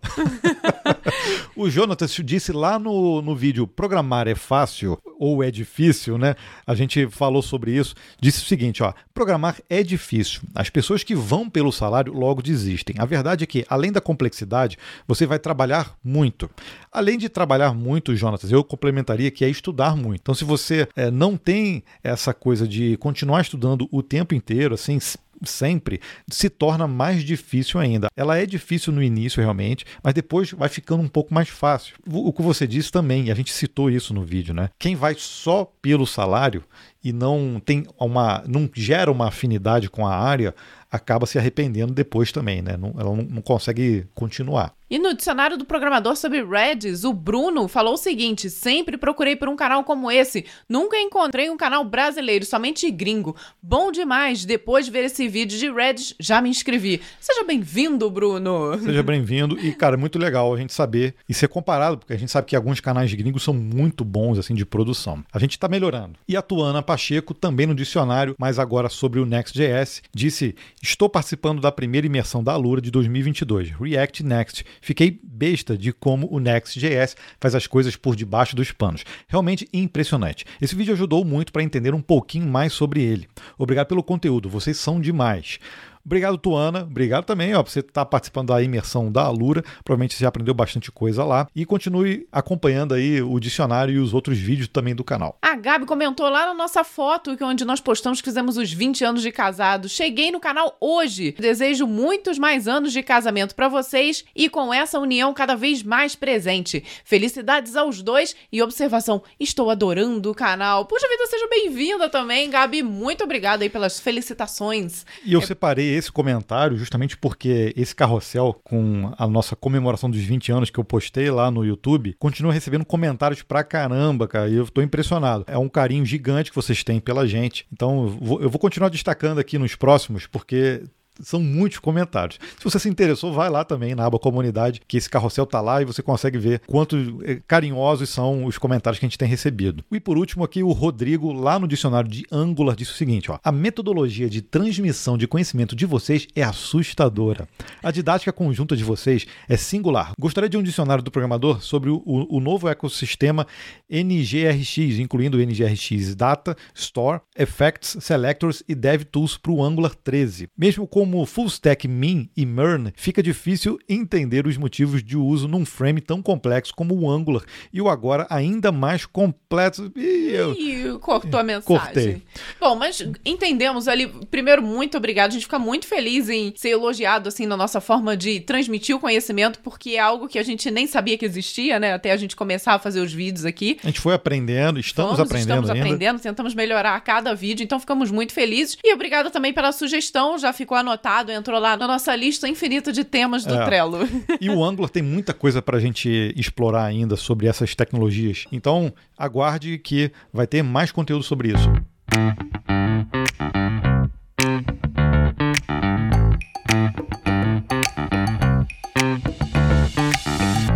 o 1.55 1.69
Jonathan 1.69 2.05
disse 2.23 2.51
lá 2.51 2.77
no, 2.77 3.21
no 3.21 3.35
vídeo: 3.35 3.67
programar 3.67 4.27
é 4.27 4.35
fácil 4.35 4.99
ou 5.17 5.43
é 5.43 5.49
difícil, 5.49 6.17
né? 6.17 6.35
A 6.65 6.75
gente 6.75 7.07
falou 7.07 7.41
sobre 7.41 7.71
isso. 7.71 7.95
Disse 8.19 8.43
o 8.43 8.45
seguinte: 8.45 8.83
ó, 8.83 8.93
programar 9.13 9.59
é 9.69 9.81
difícil. 9.81 10.41
As 10.53 10.69
pessoas 10.69 11.03
que 11.03 11.15
vão 11.15 11.49
pelo 11.49 11.71
salário 11.71 12.13
logo 12.13 12.41
desistem. 12.41 12.95
A 12.99 13.05
verdade 13.05 13.43
é 13.43 13.47
que, 13.47 13.65
além 13.69 13.91
da 13.91 14.01
complexidade, 14.01 14.77
você 15.07 15.25
vai 15.25 15.39
trabalhar 15.39 15.95
muito. 16.03 16.49
Além 16.91 17.17
de 17.17 17.29
trabalhar 17.29 17.73
muito, 17.73 18.15
Jonatas, 18.15 18.51
eu 18.51 18.63
complementaria 18.63 19.31
que 19.31 19.43
é 19.43 19.49
estudar 19.49 19.95
muito. 19.95 20.21
Então, 20.21 20.35
se 20.35 20.43
você 20.43 20.87
é, 20.95 21.09
não 21.09 21.37
tem 21.37 21.83
essa 22.03 22.33
coisa 22.33 22.67
de 22.67 22.97
continuar 22.97 23.41
estudando 23.41 23.87
o 23.91 24.03
tempo 24.03 24.35
inteiro, 24.35 24.75
assim, 24.75 24.99
sempre, 25.43 25.99
se 26.29 26.49
torna 26.49 26.87
mais 26.87 27.23
difícil 27.23 27.79
ainda. 27.79 28.07
Ela 28.15 28.37
é 28.37 28.45
difícil 28.45 28.93
no 28.93 29.01
início, 29.03 29.41
realmente, 29.41 29.85
mas 30.03 30.13
depois 30.13 30.51
vai 30.51 30.69
ficando 30.69 31.03
um 31.03 31.07
pouco 31.07 31.33
mais 31.33 31.49
fácil. 31.49 31.95
O 32.07 32.31
que 32.31 32.41
você 32.41 32.67
disse 32.67 32.91
também, 32.91 33.25
e 33.25 33.31
a 33.31 33.35
gente 33.35 33.51
citou 33.51 33.89
isso 33.89 34.13
no 34.13 34.23
vídeo, 34.23 34.53
né? 34.53 34.69
Quem 34.79 34.95
vai 34.95 35.15
só 35.17 35.71
pelo 35.81 36.05
salário 36.05 36.63
e 37.03 37.13
não 37.13 37.61
tem 37.63 37.85
uma. 37.99 38.43
não 38.47 38.69
gera 38.73 39.11
uma 39.11 39.27
afinidade 39.27 39.89
com 39.89 40.07
a 40.07 40.15
área, 40.15 40.55
acaba 40.91 41.25
se 41.25 41.37
arrependendo 41.37 41.93
depois 41.93 42.31
também, 42.31 42.61
né? 42.61 42.71
Ela 42.73 43.15
não 43.15 43.41
consegue 43.41 44.07
continuar. 44.15 44.73
E 44.87 44.99
no 44.99 45.15
dicionário 45.15 45.57
do 45.57 45.65
programador 45.65 46.15
sobre 46.15 46.45
Redis, 46.45 47.03
o 47.03 47.11
Bruno 47.11 47.67
falou 47.67 47.95
o 47.95 47.97
seguinte: 47.97 48.51
sempre 48.51 48.99
procurei 48.99 49.35
por 49.35 49.49
um 49.49 49.55
canal 49.55 49.83
como 49.83 50.11
esse, 50.11 50.45
nunca 50.69 50.95
encontrei 50.95 51.49
um 51.49 51.57
canal 51.57 51.83
brasileiro, 51.83 52.45
somente 52.45 52.91
gringo. 52.91 53.35
Bom 53.59 53.91
demais, 53.91 54.45
depois 54.45 54.85
de 54.85 54.91
ver 54.91 55.05
esse 55.05 55.27
vídeo 55.27 55.57
de 55.57 55.71
Redis, 55.71 56.13
já 56.19 56.39
me 56.39 56.49
inscrevi. 56.49 57.01
Seja 57.19 57.43
bem-vindo, 57.43 58.07
Bruno. 58.11 58.77
Seja 58.77 59.01
bem-vindo 59.01 59.59
e, 59.59 59.73
cara, 59.73 59.95
é 59.95 59.97
muito 59.97 60.19
legal 60.19 60.53
a 60.53 60.57
gente 60.57 60.71
saber 60.71 61.15
e 61.27 61.33
ser 61.33 61.47
comparado, 61.47 61.97
porque 61.97 62.13
a 62.13 62.17
gente 62.17 62.31
sabe 62.31 62.45
que 62.45 62.55
alguns 62.55 62.79
canais 62.79 63.11
gringos 63.11 63.41
são 63.41 63.55
muito 63.55 64.05
bons, 64.05 64.37
assim, 64.37 64.53
de 64.53 64.67
produção. 64.67 65.23
A 65.33 65.39
gente 65.39 65.53
está 65.53 65.67
melhorando. 65.67 66.19
E 66.27 66.37
a 66.37 66.43
Tuana 66.43 66.83
Pacheco, 66.83 67.33
também 67.33 67.65
no 67.65 67.73
dicionário, 67.73 68.35
mas 68.37 68.59
agora 68.59 68.87
sobre 68.87 69.19
o 69.19 69.25
Next.js, 69.25 70.03
disse: 70.13 70.53
Estou 70.79 71.09
participando 71.09 71.59
da 71.59 71.71
primeira 71.71 72.05
imersão 72.05 72.43
da 72.43 72.53
Alura 72.53 72.79
de 72.79 72.91
2022, 72.91 73.71
React 73.71 74.23
Next 74.23 74.63
Fiquei 74.81 75.19
besta 75.23 75.77
de 75.77 75.91
como 75.91 76.27
o 76.31 76.39
Next.js 76.39 77.15
faz 77.39 77.55
as 77.55 77.67
coisas 77.67 77.95
por 77.95 78.15
debaixo 78.15 78.55
dos 78.55 78.71
panos. 78.71 79.03
Realmente 79.27 79.67
impressionante. 79.73 80.45
Esse 80.61 80.75
vídeo 80.75 80.93
ajudou 80.93 81.23
muito 81.25 81.51
para 81.51 81.63
entender 81.63 81.93
um 81.93 82.01
pouquinho 82.01 82.47
mais 82.47 82.73
sobre 82.73 83.01
ele. 83.01 83.27
Obrigado 83.57 83.87
pelo 83.87 84.03
conteúdo, 84.03 84.49
vocês 84.49 84.77
são 84.77 84.99
demais. 84.99 85.59
Obrigado, 86.05 86.37
Tuana. 86.37 86.83
Obrigado 86.83 87.25
também 87.25 87.55
ó, 87.55 87.63
por 87.63 87.71
você 87.71 87.79
estar 87.79 87.91
tá 87.91 88.05
participando 88.05 88.49
da 88.49 88.61
imersão 88.61 89.11
da 89.11 89.23
Alura. 89.23 89.63
Provavelmente 89.83 90.13
você 90.13 90.21
já 90.21 90.27
aprendeu 90.27 90.53
bastante 90.53 90.91
coisa 90.91 91.23
lá. 91.23 91.47
E 91.55 91.65
continue 91.65 92.27
acompanhando 92.31 92.93
aí 92.93 93.21
o 93.23 93.39
dicionário 93.39 93.95
e 93.95 93.97
os 93.97 94.13
outros 94.13 94.37
vídeos 94.37 94.67
também 94.67 94.93
do 94.93 95.03
canal. 95.03 95.37
A 95.41 95.55
Gabi 95.55 95.85
comentou 95.85 96.29
lá 96.29 96.45
na 96.45 96.53
nossa 96.53 96.83
foto, 96.83 97.35
onde 97.41 97.65
nós 97.65 97.81
postamos 97.81 98.21
que 98.21 98.29
fizemos 98.29 98.55
os 98.55 98.71
20 98.71 99.03
anos 99.03 99.21
de 99.23 99.31
casado. 99.31 99.89
Cheguei 99.89 100.29
no 100.31 100.39
canal 100.39 100.77
hoje. 100.79 101.35
Desejo 101.39 101.87
muitos 101.87 102.37
mais 102.37 102.67
anos 102.67 102.93
de 102.93 103.01
casamento 103.01 103.55
para 103.55 103.67
vocês 103.67 104.23
e 104.35 104.47
com 104.47 104.71
essa 104.71 104.99
união 104.99 105.33
cada 105.33 105.55
vez 105.55 105.81
mais 105.81 106.15
presente. 106.15 106.83
Felicidades 107.03 107.75
aos 107.75 108.03
dois 108.03 108.35
e 108.51 108.61
observação. 108.61 109.23
Estou 109.39 109.71
adorando 109.71 110.29
o 110.29 110.35
canal. 110.35 110.85
Puxa 110.85 111.07
vida, 111.07 111.25
seja 111.25 111.47
bem-vinda 111.47 112.09
também, 112.09 112.49
Gabi. 112.49 112.83
Muito 112.83 113.23
obrigada 113.23 113.63
aí 113.63 113.69
pelas 113.69 113.99
felicitações. 113.99 115.03
E 115.25 115.33
eu 115.33 115.39
é... 115.39 115.45
separei 115.45 115.94
esse 115.95 116.11
comentário 116.11 116.77
justamente 116.77 117.17
porque 117.17 117.73
esse 117.75 117.95
carrossel 117.95 118.59
com 118.63 119.13
a 119.17 119.27
nossa 119.27 119.55
comemoração 119.55 120.09
dos 120.09 120.21
20 120.21 120.51
anos 120.51 120.69
que 120.69 120.79
eu 120.79 120.83
postei 120.83 121.29
lá 121.29 121.49
no 121.49 121.65
YouTube 121.65 122.15
continua 122.19 122.53
recebendo 122.53 122.85
comentários 122.85 123.41
pra 123.41 123.63
caramba, 123.63 124.27
cara, 124.27 124.49
e 124.49 124.55
eu 124.55 124.65
tô 124.67 124.81
impressionado. 124.81 125.45
É 125.47 125.57
um 125.57 125.69
carinho 125.69 126.05
gigante 126.05 126.49
que 126.49 126.55
vocês 126.55 126.83
têm 126.83 126.99
pela 126.99 127.27
gente. 127.27 127.65
Então, 127.71 128.03
eu 128.03 128.09
vou, 128.09 128.41
eu 128.41 128.49
vou 128.49 128.59
continuar 128.59 128.89
destacando 128.89 129.39
aqui 129.39 129.57
nos 129.57 129.75
próximos, 129.75 130.27
porque 130.27 130.83
são 131.21 131.39
muitos 131.39 131.79
comentários. 131.79 132.39
Se 132.57 132.63
você 132.63 132.79
se 132.79 132.89
interessou, 132.89 133.33
vai 133.33 133.49
lá 133.49 133.63
também 133.63 133.95
na 133.95 134.05
aba 134.05 134.19
comunidade, 134.19 134.81
que 134.87 134.97
esse 134.97 135.09
carrossel 135.09 135.45
tá 135.45 135.61
lá 135.61 135.81
e 135.81 135.85
você 135.85 136.01
consegue 136.01 136.37
ver 136.37 136.61
quanto 136.67 137.21
eh, 137.23 137.41
carinhosos 137.47 138.09
são 138.09 138.45
os 138.45 138.57
comentários 138.57 138.99
que 138.99 139.05
a 139.05 139.09
gente 139.09 139.17
tem 139.17 139.27
recebido. 139.27 139.83
E 139.91 139.99
por 139.99 140.17
último 140.17 140.43
aqui 140.43 140.63
o 140.63 140.71
Rodrigo 140.71 141.31
lá 141.31 141.59
no 141.59 141.67
dicionário 141.67 142.09
de 142.09 142.25
Angular 142.31 142.75
disse 142.75 142.91
o 142.91 142.95
seguinte, 142.95 143.31
ó: 143.31 143.39
A 143.43 143.51
metodologia 143.51 144.29
de 144.29 144.41
transmissão 144.41 145.17
de 145.17 145.27
conhecimento 145.27 145.75
de 145.75 145.85
vocês 145.85 146.27
é 146.35 146.43
assustadora. 146.43 147.47
A 147.81 147.91
didática 147.91 148.33
conjunta 148.33 148.75
de 148.75 148.83
vocês 148.83 149.25
é 149.47 149.57
singular. 149.57 150.11
Gostaria 150.19 150.49
de 150.49 150.57
um 150.57 150.63
dicionário 150.63 151.03
do 151.03 151.11
programador 151.11 151.61
sobre 151.61 151.89
o, 151.89 152.01
o 152.05 152.39
novo 152.39 152.67
ecossistema 152.67 153.47
NGRX, 153.89 154.99
incluindo 154.99 155.39
NGRX 155.39 156.15
Data, 156.15 156.55
Store, 156.73 157.21
Effects, 157.37 157.97
Selectors 157.99 158.63
e 158.67 158.75
DevTools 158.75 159.37
para 159.37 159.51
o 159.51 159.63
Angular 159.63 159.93
13. 159.95 160.47
Mesmo 160.57 160.87
com 160.87 161.04
como 161.05 161.23
Full 161.23 161.45
Stack 161.45 161.87
Min 161.87 162.27
e 162.35 162.47
Mern, 162.47 162.91
fica 162.95 163.21
difícil 163.21 163.77
entender 163.87 164.47
os 164.47 164.57
motivos 164.57 165.03
de 165.03 165.15
uso 165.15 165.47
num 165.47 165.63
frame 165.63 166.01
tão 166.01 166.19
complexo 166.19 166.73
como 166.73 166.95
o 166.95 167.07
Angular 167.07 167.43
e 167.71 167.79
o 167.79 167.87
agora 167.87 168.25
ainda 168.27 168.71
mais 168.71 169.05
completo. 169.05 169.91
Ih, 169.95 170.31
eu... 170.31 170.99
cortou 170.99 171.39
a 171.39 171.43
mensagem. 171.43 171.63
Cortei. 171.63 172.23
Bom, 172.59 172.75
mas 172.75 173.07
entendemos 173.23 173.87
ali. 173.87 174.07
Primeiro, 174.31 174.63
muito 174.63 174.97
obrigado. 174.97 175.29
A 175.29 175.33
gente 175.33 175.43
fica 175.43 175.59
muito 175.59 175.85
feliz 175.85 176.27
em 176.27 176.51
ser 176.55 176.69
elogiado 176.69 177.29
assim 177.29 177.45
na 177.45 177.55
nossa 177.55 177.79
forma 177.79 178.17
de 178.17 178.39
transmitir 178.39 178.95
o 178.95 178.99
conhecimento, 178.99 179.59
porque 179.59 179.91
é 179.91 179.99
algo 179.99 180.27
que 180.27 180.39
a 180.39 180.43
gente 180.43 180.71
nem 180.71 180.87
sabia 180.87 181.19
que 181.19 181.25
existia, 181.25 181.79
né? 181.79 181.93
Até 181.93 182.11
a 182.11 182.17
gente 182.17 182.35
começar 182.35 182.73
a 182.73 182.79
fazer 182.79 182.99
os 182.99 183.13
vídeos 183.13 183.45
aqui. 183.45 183.77
A 183.83 183.87
gente 183.87 183.99
foi 183.99 184.15
aprendendo, 184.15 184.79
estamos 184.79 185.17
Vamos, 185.17 185.29
aprendendo 185.31 185.65
estamos 185.65 185.69
ainda. 185.69 185.85
aprendendo, 185.85 186.19
tentamos 186.19 186.55
melhorar 186.55 186.95
a 186.95 186.99
cada 186.99 187.35
vídeo, 187.35 187.63
então 187.63 187.79
ficamos 187.79 188.09
muito 188.09 188.33
felizes. 188.33 188.75
E 188.83 188.91
obrigado 188.91 189.29
também 189.29 189.53
pela 189.53 189.71
sugestão, 189.71 190.39
já 190.39 190.51
ficou 190.51 190.75
anotado 190.75 190.94
anotado, 190.95 191.31
entrou 191.31 191.59
lá 191.59 191.75
na 191.77 191.87
nossa 191.87 192.15
lista 192.15 192.47
infinita 192.47 192.91
de 192.91 193.03
temas 193.03 193.45
do 193.45 193.53
É. 193.53 193.65
Trello. 193.65 193.99
E 194.41 194.49
o 194.49 194.63
Angular 194.63 194.89
tem 194.89 195.03
muita 195.03 195.33
coisa 195.33 195.61
para 195.61 195.77
a 195.77 195.79
gente 195.79 196.33
explorar 196.35 196.85
ainda 196.85 197.15
sobre 197.15 197.47
essas 197.47 197.75
tecnologias. 197.75 198.45
Então, 198.51 198.93
aguarde 199.17 199.77
que 199.77 200.11
vai 200.33 200.47
ter 200.47 200.63
mais 200.63 200.91
conteúdo 200.91 201.23
sobre 201.23 201.49
isso. 201.49 201.69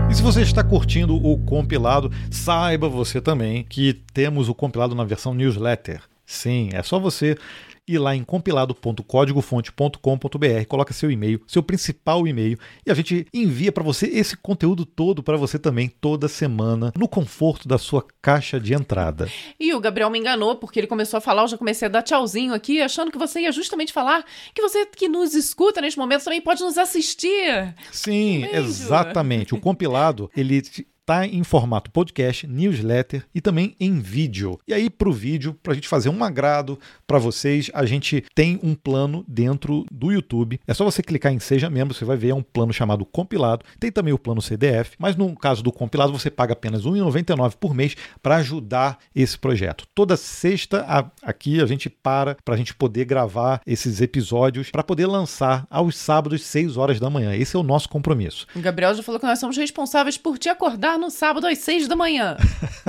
E 0.10 0.14
se 0.14 0.22
você 0.22 0.42
está 0.42 0.64
curtindo 0.64 1.16
o 1.16 1.38
compilado, 1.38 2.12
saiba 2.32 2.90
você 2.90 3.22
também 3.22 3.64
que 3.64 3.94
temos 4.14 4.50
o 4.50 4.56
compilado 4.56 4.96
na 4.96 5.04
versão 5.04 5.34
newsletter. 5.34 6.02
Sim, 6.26 6.70
é 6.74 6.84
só 6.84 7.00
você 7.00 7.36
ir 7.90 7.98
lá 7.98 8.16
em 8.16 8.24
compilado.códigofonte.com.br, 8.24 10.66
coloca 10.68 10.94
seu 10.94 11.10
e-mail, 11.10 11.42
seu 11.48 11.64
principal 11.64 12.28
e-mail, 12.28 12.60
e 12.86 12.92
a 12.92 12.94
gente 12.94 13.26
envia 13.34 13.72
para 13.72 13.84
você 13.84 14.06
esse 14.08 14.38
conteúdo 14.38 14.86
todo 14.86 15.24
para 15.24 15.38
você 15.38 15.58
também 15.58 15.90
toda 15.90 16.28
semana, 16.28 16.94
no 16.96 17.08
conforto 17.08 17.68
da 17.68 17.80
sua 17.80 18.06
caixa 18.22 18.60
de 18.60 18.74
entrada. 18.74 19.28
E 19.60 19.74
o 19.74 19.80
Gabriel 19.80 20.12
me 20.12 20.20
enganou, 20.20 20.58
porque 20.58 20.80
ele 20.80 20.88
começou 20.88 21.18
a 21.18 21.22
falar, 21.22 21.42
eu 21.44 21.48
já 21.48 21.58
comecei 21.58 21.88
a 21.88 21.92
dar 21.92 22.04
tchauzinho 22.04 22.54
aqui, 22.54 22.82
achando 22.82 23.12
que 23.12 23.18
você 23.18 23.42
ia 23.42 23.52
justamente 23.52 23.92
falar 23.92 24.24
que 24.54 24.62
você 24.62 24.86
que 24.86 25.10
nos 25.10 25.34
escuta 25.34 25.82
neste 25.82 25.98
momento 25.98 26.24
também 26.24 26.42
pode 26.42 26.62
nos 26.62 26.78
assistir. 26.78 27.74
Sim, 27.92 28.46
exatamente. 28.54 29.56
O 29.56 29.60
compilado, 29.60 30.30
ele 30.36 30.62
está 31.10 31.26
em 31.26 31.44
formato 31.44 31.90
podcast, 31.90 32.46
newsletter 32.46 33.26
e 33.34 33.42
também 33.42 33.76
em 33.80 34.00
vídeo. 34.00 34.60
E 34.68 34.74
aí, 34.76 34.92
para 34.92 35.10
o 35.10 35.12
vídeo, 35.12 35.58
para 35.64 35.72
a 35.72 35.76
gente 35.76 35.88
fazer 35.88 36.08
um 36.10 36.24
agrado 36.24 36.78
para 37.08 37.18
vocês, 37.18 37.72
a 37.74 37.84
gente 37.84 38.24
tem 38.36 38.60
um 38.62 38.76
plano 38.76 39.26
dentro 39.28 39.88
do 39.92 40.12
YouTube. 40.12 40.60
É 40.68 40.74
só 40.74 40.86
você 40.86 41.02
clicar 41.02 41.34
em 41.34 41.40
Seja 41.40 41.68
Membro, 41.68 41.96
você 41.96 42.06
vai 42.06 42.16
ver 42.16 42.30
é 42.30 42.36
um 42.36 42.44
plano 42.44 42.72
chamado 42.72 43.04
Compilado. 43.06 43.66
Tem 43.80 43.92
também 43.92 44.14
o 44.14 44.20
plano 44.20 44.40
CDF, 44.40 44.96
mas 45.00 45.16
no 45.16 45.36
caso 45.36 45.64
do 45.64 45.72
compilado, 45.72 46.12
você 46.12 46.30
paga 46.30 46.54
apenas 46.54 46.86
R$ 46.86 46.92
1,99 46.92 47.56
por 47.60 47.74
mês 47.74 47.96
para 48.22 48.36
ajudar 48.36 49.00
esse 49.16 49.36
projeto. 49.36 49.88
Toda 49.96 50.16
sexta 50.16 51.12
aqui 51.24 51.60
a 51.60 51.66
gente 51.66 51.90
para 51.90 52.36
para 52.46 52.54
a 52.54 52.58
gente 52.58 52.76
poder 52.76 53.06
gravar 53.06 53.62
esses 53.66 54.00
episódios 54.00 54.70
para 54.70 54.84
poder 54.84 55.08
lançar 55.08 55.66
aos 55.72 55.98
sábados, 55.98 56.44
6 56.44 56.78
horas 56.78 57.00
da 57.00 57.10
manhã. 57.10 57.36
Esse 57.36 57.56
é 57.56 57.60
o 57.60 57.64
nosso 57.64 57.90
compromisso. 57.90 58.46
O 58.56 58.60
Gabriel 58.60 58.94
já 58.94 59.02
falou 59.02 59.20
que 59.20 59.26
nós 59.26 59.40
somos 59.40 59.58
responsáveis 59.58 60.16
por 60.16 60.38
te 60.38 60.50
acordar 60.50 60.99
no 61.00 61.10
sábado 61.10 61.48
às 61.48 61.58
seis 61.60 61.88
da 61.88 61.96
manhã. 61.96 62.38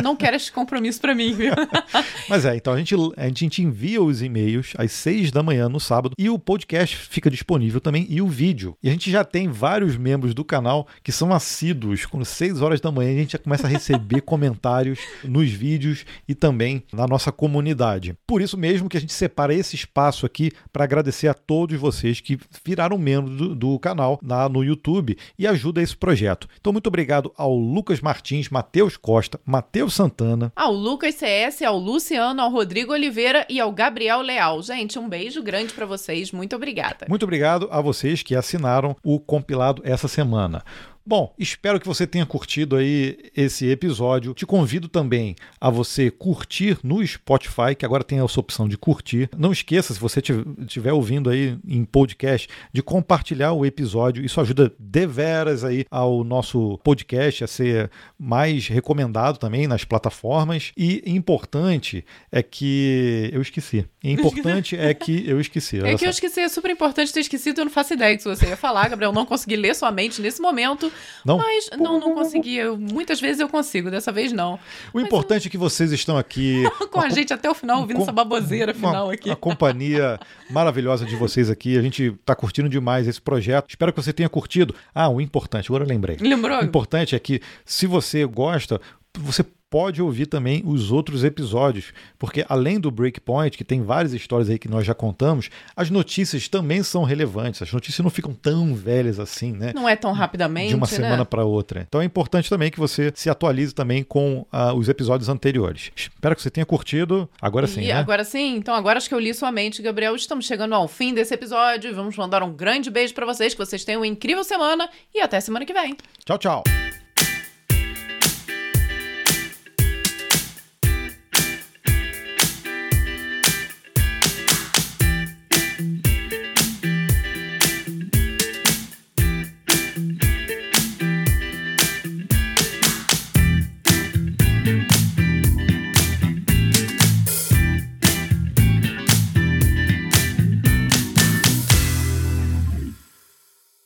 Não 0.02 0.16
quero 0.16 0.36
esse 0.36 0.50
compromisso 0.50 1.00
pra 1.00 1.14
mim, 1.14 1.32
viu? 1.32 1.52
Mas 2.28 2.44
é, 2.44 2.56
então 2.56 2.72
a 2.72 2.78
gente, 2.78 2.94
a 3.16 3.28
gente 3.28 3.62
envia 3.62 4.02
os 4.02 4.22
e-mails 4.22 4.72
às 4.76 4.92
6 4.92 5.30
da 5.30 5.42
manhã 5.42 5.68
no 5.68 5.80
sábado 5.80 6.14
e 6.18 6.28
o 6.28 6.38
podcast 6.38 6.96
fica 6.96 7.30
disponível 7.30 7.80
também 7.80 8.06
e 8.08 8.20
o 8.20 8.26
vídeo. 8.26 8.76
E 8.82 8.88
a 8.88 8.92
gente 8.92 9.10
já 9.10 9.24
tem 9.24 9.48
vários 9.48 9.96
membros 9.96 10.34
do 10.34 10.44
canal 10.44 10.86
que 11.02 11.12
são 11.12 11.32
assíduos. 11.32 12.06
Com 12.06 12.24
6 12.24 12.60
horas 12.62 12.80
da 12.80 12.90
manhã 12.90 13.10
a 13.10 13.18
gente 13.18 13.32
já 13.32 13.38
começa 13.38 13.66
a 13.66 13.70
receber 13.70 14.20
comentários 14.22 14.98
nos 15.24 15.50
vídeos 15.50 16.04
e 16.28 16.34
também 16.34 16.82
na 16.92 17.06
nossa 17.06 17.30
comunidade. 17.32 18.14
Por 18.26 18.40
isso 18.40 18.56
mesmo 18.56 18.88
que 18.88 18.96
a 18.96 19.00
gente 19.00 19.12
separa 19.12 19.54
esse 19.54 19.76
espaço 19.76 20.26
aqui 20.26 20.50
para 20.72 20.84
agradecer 20.84 21.28
a 21.28 21.34
todos 21.34 21.78
vocês 21.78 22.20
que 22.20 22.38
viraram 22.64 22.98
membros 22.98 23.36
do, 23.36 23.54
do 23.54 23.78
canal 23.78 24.18
lá 24.22 24.48
no 24.48 24.64
YouTube 24.64 25.16
e 25.38 25.46
ajuda 25.46 25.82
esse 25.82 25.96
projeto. 25.96 26.48
Então 26.60 26.72
muito 26.72 26.86
obrigado 26.86 27.32
ao 27.36 27.54
Lucas 27.54 27.99
Martins, 28.00 28.48
Matheus 28.48 28.96
Costa, 28.96 29.40
Matheus 29.44 29.94
Santana, 29.94 30.52
Ao 30.54 30.72
Lucas 30.72 31.14
CS, 31.16 31.62
ao 31.62 31.78
Luciano, 31.78 32.40
ao 32.40 32.50
Rodrigo 32.50 32.92
Oliveira 32.92 33.46
e 33.48 33.60
ao 33.60 33.72
Gabriel 33.72 34.20
Leal. 34.20 34.62
Gente, 34.62 34.98
um 34.98 35.08
beijo 35.08 35.42
grande 35.42 35.72
pra 35.72 35.86
vocês. 35.86 36.32
Muito 36.32 36.56
obrigada. 36.56 37.06
Muito 37.08 37.22
obrigado 37.22 37.68
a 37.70 37.80
vocês 37.80 38.22
que 38.22 38.34
assinaram 38.34 38.96
o 39.04 39.18
compilado 39.18 39.82
essa 39.84 40.08
semana. 40.08 40.62
Bom, 41.10 41.34
espero 41.36 41.80
que 41.80 41.88
você 41.88 42.06
tenha 42.06 42.24
curtido 42.24 42.76
aí 42.76 43.18
esse 43.36 43.68
episódio. 43.68 44.32
Te 44.32 44.46
convido 44.46 44.86
também 44.86 45.34
a 45.60 45.68
você 45.68 46.08
curtir 46.08 46.78
no 46.84 47.04
Spotify, 47.04 47.74
que 47.76 47.84
agora 47.84 48.04
tem 48.04 48.20
essa 48.20 48.38
opção 48.38 48.68
de 48.68 48.78
curtir. 48.78 49.28
Não 49.36 49.50
esqueça, 49.50 49.92
se 49.92 49.98
você 49.98 50.22
estiver 50.60 50.92
ouvindo 50.92 51.28
aí 51.28 51.58
em 51.66 51.84
podcast, 51.84 52.48
de 52.72 52.80
compartilhar 52.80 53.54
o 53.54 53.66
episódio. 53.66 54.24
Isso 54.24 54.40
ajuda 54.40 54.72
deveras 54.78 55.64
aí 55.64 55.84
ao 55.90 56.22
nosso 56.22 56.78
podcast 56.84 57.42
a 57.42 57.48
ser 57.48 57.90
mais 58.16 58.68
recomendado 58.68 59.36
também 59.36 59.66
nas 59.66 59.82
plataformas. 59.82 60.70
E 60.76 61.02
importante 61.04 62.04
é 62.30 62.40
que 62.40 63.30
eu 63.32 63.42
esqueci. 63.42 63.84
Importante 64.04 64.76
é 64.76 64.94
que 64.94 65.28
eu 65.28 65.40
esqueci. 65.40 65.80
É 65.90 65.96
que 65.96 66.06
eu 66.06 66.10
esqueci, 66.10 66.38
é 66.38 66.48
super 66.48 66.70
importante 66.70 67.12
ter 67.12 67.20
esquecido, 67.20 67.60
eu 67.60 67.64
não 67.64 67.72
faço 67.72 67.94
ideia 67.94 68.14
do 68.14 68.18
que 68.18 68.28
você 68.28 68.46
ia 68.46 68.56
falar, 68.56 68.88
Gabriel. 68.88 69.12
Não 69.12 69.26
consegui 69.26 69.56
ler 69.56 69.74
sua 69.74 69.90
mente 69.90 70.22
nesse 70.22 70.40
momento. 70.40 70.92
Não? 71.24 71.38
Mas 71.38 71.68
não, 71.78 71.98
não 72.00 72.14
consegui. 72.14 72.56
Eu- 72.56 72.76
muitas 72.78 73.20
vezes 73.20 73.40
eu 73.40 73.48
consigo, 73.48 73.90
dessa 73.90 74.10
vez 74.12 74.32
não. 74.32 74.58
O 74.92 75.00
importante 75.00 75.48
é 75.48 75.50
que 75.50 75.58
vocês 75.58 75.92
estão 75.92 76.16
aqui 76.16 76.64
Com 76.90 77.00
a 77.00 77.08
gente 77.08 77.32
até 77.32 77.48
o 77.50 77.54
final, 77.54 77.80
ouvindo 77.80 77.96
com- 77.96 78.02
essa 78.02 78.12
baboseira 78.12 78.72
uma- 78.72 78.88
final 78.88 79.10
aqui. 79.10 79.30
A 79.30 79.36
companhia 79.36 80.18
maravilhosa 80.50 81.04
de 81.06 81.16
vocês 81.16 81.48
aqui. 81.50 81.78
A 81.78 81.82
gente 81.82 82.04
está 82.20 82.34
curtindo 82.34 82.68
demais 82.68 83.06
esse 83.06 83.20
projeto. 83.20 83.68
Espero 83.70 83.92
que 83.92 84.02
você 84.02 84.12
tenha 84.12 84.28
curtido. 84.28 84.74
Ah, 84.94 85.08
o 85.08 85.20
importante, 85.20 85.66
agora 85.68 85.84
eu 85.84 85.88
lembrei. 85.88 86.16
Lembrou? 86.20 86.60
O 86.60 86.64
importante 86.64 87.14
é 87.14 87.18
que, 87.18 87.40
se 87.64 87.86
você 87.86 88.24
gosta, 88.24 88.80
você 89.18 89.44
pode 89.70 90.02
ouvir 90.02 90.26
também 90.26 90.62
os 90.66 90.90
outros 90.90 91.22
episódios, 91.22 91.92
porque 92.18 92.44
além 92.48 92.80
do 92.80 92.90
Breakpoint, 92.90 93.56
que 93.56 93.64
tem 93.64 93.82
várias 93.82 94.12
histórias 94.12 94.50
aí 94.50 94.58
que 94.58 94.68
nós 94.68 94.84
já 94.84 94.94
contamos, 94.94 95.48
as 95.76 95.88
notícias 95.88 96.48
também 96.48 96.82
são 96.82 97.04
relevantes. 97.04 97.62
As 97.62 97.72
notícias 97.72 98.02
não 98.02 98.10
ficam 98.10 98.34
tão 98.34 98.74
velhas 98.74 99.20
assim, 99.20 99.52
né? 99.52 99.72
Não 99.72 99.88
é 99.88 99.94
tão 99.94 100.12
rapidamente, 100.12 100.70
de 100.70 100.74
uma 100.74 100.86
né? 100.86 100.92
semana 100.92 101.24
para 101.24 101.44
outra. 101.44 101.86
Então 101.88 102.02
é 102.02 102.04
importante 102.04 102.50
também 102.50 102.70
que 102.70 102.78
você 102.78 103.12
se 103.14 103.30
atualize 103.30 103.72
também 103.72 104.02
com 104.02 104.44
ah, 104.50 104.74
os 104.74 104.88
episódios 104.88 105.28
anteriores. 105.28 105.92
Espero 105.94 106.34
que 106.34 106.42
você 106.42 106.50
tenha 106.50 106.66
curtido. 106.66 107.30
Agora 107.40 107.68
sim, 107.68 107.82
e 107.82 107.88
né? 107.88 107.92
agora 107.92 108.24
sim, 108.24 108.56
então 108.56 108.74
agora 108.74 108.98
acho 108.98 109.08
que 109.08 109.14
eu 109.14 109.20
li 109.20 109.32
sua 109.32 109.52
mente, 109.52 109.80
Gabriel. 109.80 110.16
Estamos 110.16 110.46
chegando 110.46 110.74
ao 110.74 110.88
fim 110.88 111.14
desse 111.14 111.32
episódio. 111.32 111.94
Vamos 111.94 112.16
mandar 112.16 112.42
um 112.42 112.52
grande 112.52 112.90
beijo 112.90 113.14
pra 113.14 113.24
vocês, 113.24 113.54
que 113.54 113.58
vocês 113.58 113.84
tenham 113.84 114.00
uma 114.00 114.06
incrível 114.06 114.42
semana 114.42 114.88
e 115.14 115.20
até 115.20 115.40
semana 115.40 115.64
que 115.64 115.72
vem. 115.72 115.96
Tchau, 116.24 116.38
tchau. 116.38 116.89